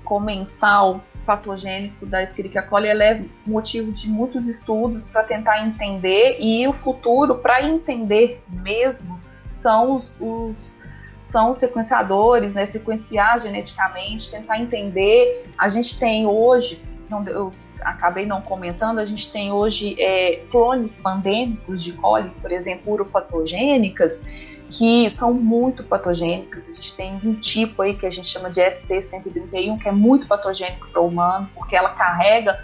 comensal 0.04 1.04
patogênico 1.28 2.06
da 2.06 2.22
Escherichia 2.22 2.62
coli 2.62 2.88
é 2.88 3.20
motivo 3.46 3.92
de 3.92 4.08
muitos 4.08 4.48
estudos 4.48 5.04
para 5.04 5.22
tentar 5.22 5.62
entender 5.62 6.38
e 6.40 6.66
o 6.66 6.72
futuro 6.72 7.34
para 7.34 7.62
entender 7.62 8.42
mesmo 8.48 9.20
são 9.46 9.94
os, 9.94 10.18
os 10.22 10.74
são 11.20 11.50
os 11.50 11.58
sequenciadores, 11.58 12.54
né, 12.54 12.64
sequenciar 12.64 13.38
geneticamente, 13.38 14.30
tentar 14.30 14.58
entender. 14.58 15.44
A 15.58 15.68
gente 15.68 15.98
tem 15.98 16.26
hoje, 16.26 16.82
não, 17.10 17.26
eu 17.26 17.52
acabei 17.82 18.24
não 18.24 18.40
comentando, 18.40 18.98
a 18.98 19.04
gente 19.04 19.30
tem 19.30 19.52
hoje 19.52 20.00
é, 20.00 20.44
clones 20.50 20.96
pandêmicos 20.96 21.84
de 21.84 21.92
coli, 21.92 22.30
por 22.40 22.50
exemplo, 22.50 22.94
uropatogênicas, 22.94 24.24
que 24.70 25.08
são 25.10 25.32
muito 25.32 25.82
patogênicas. 25.84 26.68
A 26.68 26.72
gente 26.72 26.96
tem 26.96 27.14
um 27.16 27.34
tipo 27.34 27.82
aí 27.82 27.94
que 27.94 28.06
a 28.06 28.10
gente 28.10 28.26
chama 28.26 28.50
de 28.50 28.60
ST131, 28.60 29.78
que 29.78 29.88
é 29.88 29.92
muito 29.92 30.26
patogênico 30.26 30.88
para 30.88 31.00
o 31.00 31.06
humano, 31.06 31.48
porque 31.54 31.74
ela 31.74 31.90
carrega 31.90 32.58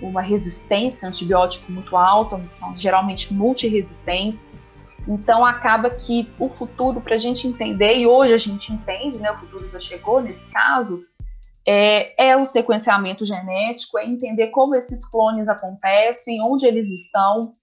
uma 0.00 0.22
resistência 0.22 1.06
antibiótico 1.06 1.70
muito 1.70 1.96
alta, 1.96 2.40
são 2.54 2.74
geralmente 2.74 3.34
multiresistentes. 3.34 4.52
Então 5.06 5.44
acaba 5.44 5.90
que 5.90 6.30
o 6.38 6.48
futuro, 6.48 7.00
para 7.00 7.14
a 7.14 7.18
gente 7.18 7.46
entender, 7.46 7.98
e 7.98 8.06
hoje 8.06 8.34
a 8.34 8.38
gente 8.38 8.72
entende, 8.72 9.18
né, 9.18 9.30
o 9.30 9.38
futuro 9.38 9.66
já 9.66 9.78
chegou 9.78 10.22
nesse 10.22 10.50
caso, 10.50 11.04
é, 11.66 12.30
é, 12.30 12.36
o 12.36 12.46
sequenciamento 12.46 13.24
genético, 13.24 13.98
é 13.98 14.06
entender 14.06 14.48
como 14.48 14.74
esses 14.74 15.06
clones 15.06 15.48
acontecem, 15.48 16.42
onde 16.42 16.66
eles 16.66 16.90
estão, 16.90 17.54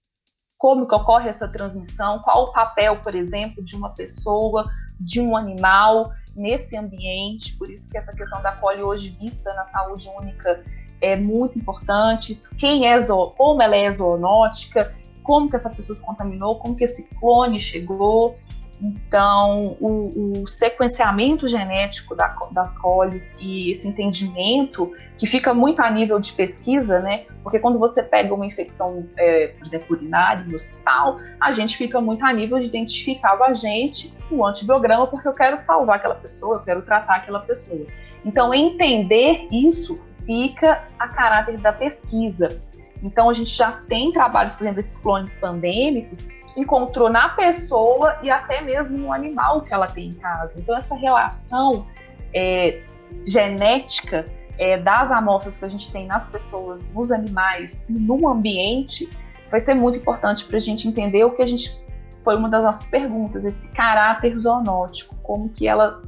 como 0.58 0.86
que 0.86 0.94
ocorre 0.94 1.28
essa 1.28 1.48
transmissão, 1.48 2.18
qual 2.18 2.44
o 2.44 2.52
papel, 2.52 3.00
por 3.00 3.14
exemplo, 3.14 3.62
de 3.62 3.76
uma 3.76 3.90
pessoa, 3.90 4.68
de 4.98 5.20
um 5.20 5.36
animal 5.36 6.12
nesse 6.34 6.76
ambiente. 6.76 7.56
Por 7.56 7.70
isso 7.70 7.88
que 7.88 7.96
essa 7.96 8.14
questão 8.14 8.42
da 8.42 8.52
coli 8.52 8.82
hoje 8.82 9.16
vista 9.20 9.54
na 9.54 9.64
saúde 9.64 10.10
única 10.18 10.64
é 11.00 11.14
muito 11.14 11.56
importante. 11.56 12.34
Quem 12.58 12.88
é 12.88 12.98
como 13.36 13.62
ela 13.62 13.76
é 13.76 13.88
zoonótica, 13.88 14.92
como 15.22 15.48
que 15.48 15.54
essa 15.54 15.70
pessoa 15.70 15.96
se 15.96 16.04
contaminou, 16.04 16.58
como 16.58 16.74
que 16.74 16.84
esse 16.84 17.04
clone 17.20 17.60
chegou. 17.60 18.36
Então, 18.80 19.76
o, 19.80 20.42
o 20.42 20.46
sequenciamento 20.46 21.46
genético 21.48 22.14
da, 22.14 22.28
das 22.52 22.78
coles 22.78 23.34
e 23.40 23.72
esse 23.72 23.88
entendimento, 23.88 24.92
que 25.16 25.26
fica 25.26 25.52
muito 25.52 25.82
a 25.82 25.90
nível 25.90 26.20
de 26.20 26.32
pesquisa, 26.32 27.00
né? 27.00 27.26
Porque 27.42 27.58
quando 27.58 27.78
você 27.78 28.02
pega 28.02 28.32
uma 28.32 28.46
infecção, 28.46 29.04
é, 29.16 29.48
por 29.48 29.66
exemplo, 29.66 29.96
urinária 29.96 30.44
no 30.44 30.54
hospital, 30.54 31.18
a 31.40 31.50
gente 31.50 31.76
fica 31.76 32.00
muito 32.00 32.24
a 32.24 32.32
nível 32.32 32.58
de 32.58 32.66
identificar 32.66 33.36
o 33.38 33.42
agente, 33.42 34.14
o 34.30 34.46
antibiograma, 34.46 35.08
porque 35.08 35.26
eu 35.26 35.32
quero 35.32 35.56
salvar 35.56 35.96
aquela 35.96 36.14
pessoa, 36.14 36.58
eu 36.58 36.62
quero 36.62 36.82
tratar 36.82 37.16
aquela 37.16 37.40
pessoa. 37.40 37.84
Então, 38.24 38.54
entender 38.54 39.48
isso 39.50 39.98
fica 40.24 40.84
a 40.98 41.08
caráter 41.08 41.58
da 41.58 41.72
pesquisa. 41.72 42.60
Então, 43.02 43.28
a 43.28 43.32
gente 43.32 43.50
já 43.50 43.72
tem 43.88 44.12
trabalhos, 44.12 44.54
por 44.54 44.64
exemplo, 44.64 44.80
esses 44.80 44.98
clones 44.98 45.34
pandêmicos, 45.34 46.28
encontrou 46.56 47.10
na 47.10 47.30
pessoa 47.30 48.18
e 48.22 48.30
até 48.30 48.60
mesmo 48.60 48.98
no 48.98 49.12
animal 49.12 49.62
que 49.62 49.72
ela 49.72 49.86
tem 49.86 50.08
em 50.08 50.14
casa. 50.14 50.60
Então, 50.60 50.76
essa 50.76 50.94
relação 50.94 51.86
é, 52.32 52.82
genética 53.24 54.24
é, 54.58 54.76
das 54.76 55.10
amostras 55.10 55.56
que 55.56 55.64
a 55.64 55.68
gente 55.68 55.90
tem 55.92 56.06
nas 56.06 56.28
pessoas, 56.28 56.92
nos 56.92 57.10
animais 57.12 57.80
e 57.88 57.92
no 57.92 58.28
ambiente 58.28 59.08
vai 59.50 59.60
ser 59.60 59.74
muito 59.74 59.98
importante 59.98 60.44
para 60.44 60.56
a 60.56 60.60
gente 60.60 60.86
entender 60.86 61.24
o 61.24 61.30
que 61.30 61.42
a 61.42 61.46
gente 61.46 61.80
foi 62.22 62.36
uma 62.36 62.48
das 62.48 62.62
nossas 62.62 62.86
perguntas, 62.88 63.44
esse 63.44 63.72
caráter 63.72 64.36
zoonótico, 64.36 65.16
como 65.22 65.48
que 65.48 65.66
ela 65.66 66.02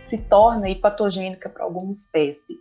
se 0.00 0.18
torna 0.18 0.72
patogênica 0.76 1.48
para 1.48 1.64
alguma 1.64 1.90
espécie. 1.90 2.58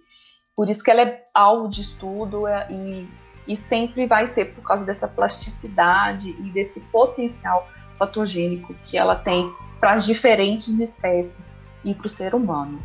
Por 0.55 0.69
isso 0.69 0.83
que 0.83 0.89
ela 0.89 1.01
é 1.01 1.23
alvo 1.33 1.69
de 1.69 1.81
estudo 1.81 2.47
é, 2.47 2.67
e 2.71 3.07
e 3.49 3.57
sempre 3.57 4.05
vai 4.05 4.27
ser 4.27 4.53
por 4.53 4.61
causa 4.61 4.85
dessa 4.85 5.07
plasticidade 5.07 6.35
e 6.39 6.51
desse 6.51 6.79
potencial 6.81 7.67
patogênico 7.97 8.75
que 8.83 8.95
ela 8.95 9.15
tem 9.15 9.51
para 9.79 9.93
as 9.93 10.05
diferentes 10.05 10.79
espécies 10.79 11.55
e 11.83 11.95
para 11.95 12.05
o 12.05 12.09
ser 12.09 12.35
humano. 12.35 12.79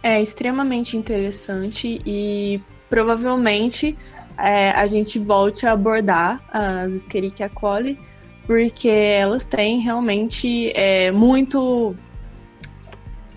É 0.00 0.22
extremamente 0.22 0.96
interessante 0.96 2.00
e 2.06 2.62
provavelmente 2.88 3.98
é, 4.38 4.70
a 4.70 4.86
gente 4.86 5.18
volte 5.18 5.66
a 5.66 5.72
abordar 5.72 6.40
as 6.52 6.92
Escherichia 6.92 7.48
coli, 7.48 7.98
porque 8.46 8.88
elas 8.88 9.44
têm 9.44 9.80
realmente 9.80 10.70
é, 10.76 11.10
muito 11.10 11.96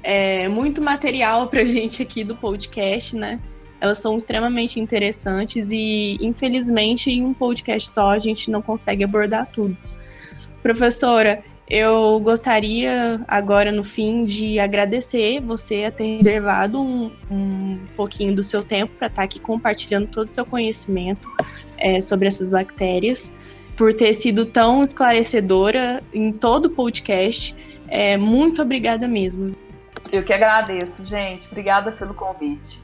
é, 0.03 0.47
muito 0.47 0.80
material 0.80 1.47
para 1.47 1.65
gente 1.65 2.03
aqui 2.03 2.24
do 2.24 2.36
podcast, 2.36 3.15
né? 3.15 3.39
Elas 3.82 3.97
são 3.97 4.17
extremamente 4.17 4.80
interessantes 4.80 5.71
e, 5.71 6.17
infelizmente, 6.21 7.09
em 7.09 7.23
um 7.23 7.34
podcast 7.34 7.89
só 7.89 8.11
a 8.11 8.19
gente 8.19 8.51
não 8.51 8.61
consegue 8.61 9.03
abordar 9.03 9.47
tudo. 9.51 9.77
Professora, 10.61 11.41
eu 11.69 12.19
gostaria 12.19 13.21
agora 13.27 13.71
no 13.71 13.84
fim 13.84 14.23
de 14.23 14.59
agradecer 14.59 15.39
você 15.39 15.86
a 15.86 15.91
ter 15.91 16.17
reservado 16.17 16.82
um, 16.82 17.11
um 17.30 17.80
pouquinho 17.95 18.36
do 18.36 18.43
seu 18.43 18.63
tempo 18.63 18.93
para 18.97 19.07
estar 19.07 19.23
aqui 19.23 19.39
compartilhando 19.39 20.07
todo 20.07 20.25
o 20.25 20.30
seu 20.30 20.45
conhecimento 20.45 21.30
é, 21.77 22.01
sobre 22.01 22.27
essas 22.27 22.49
bactérias, 22.49 23.32
por 23.77 23.93
ter 23.93 24.13
sido 24.13 24.45
tão 24.47 24.82
esclarecedora 24.82 26.01
em 26.11 26.32
todo 26.32 26.65
o 26.65 26.69
podcast. 26.71 27.55
É, 27.88 28.17
muito 28.17 28.61
obrigada 28.61 29.07
mesmo. 29.07 29.55
Eu 30.11 30.23
que 30.23 30.34
agradeço, 30.34 31.05
gente. 31.05 31.47
Obrigada 31.47 31.91
pelo 31.91 32.13
convite. 32.13 32.82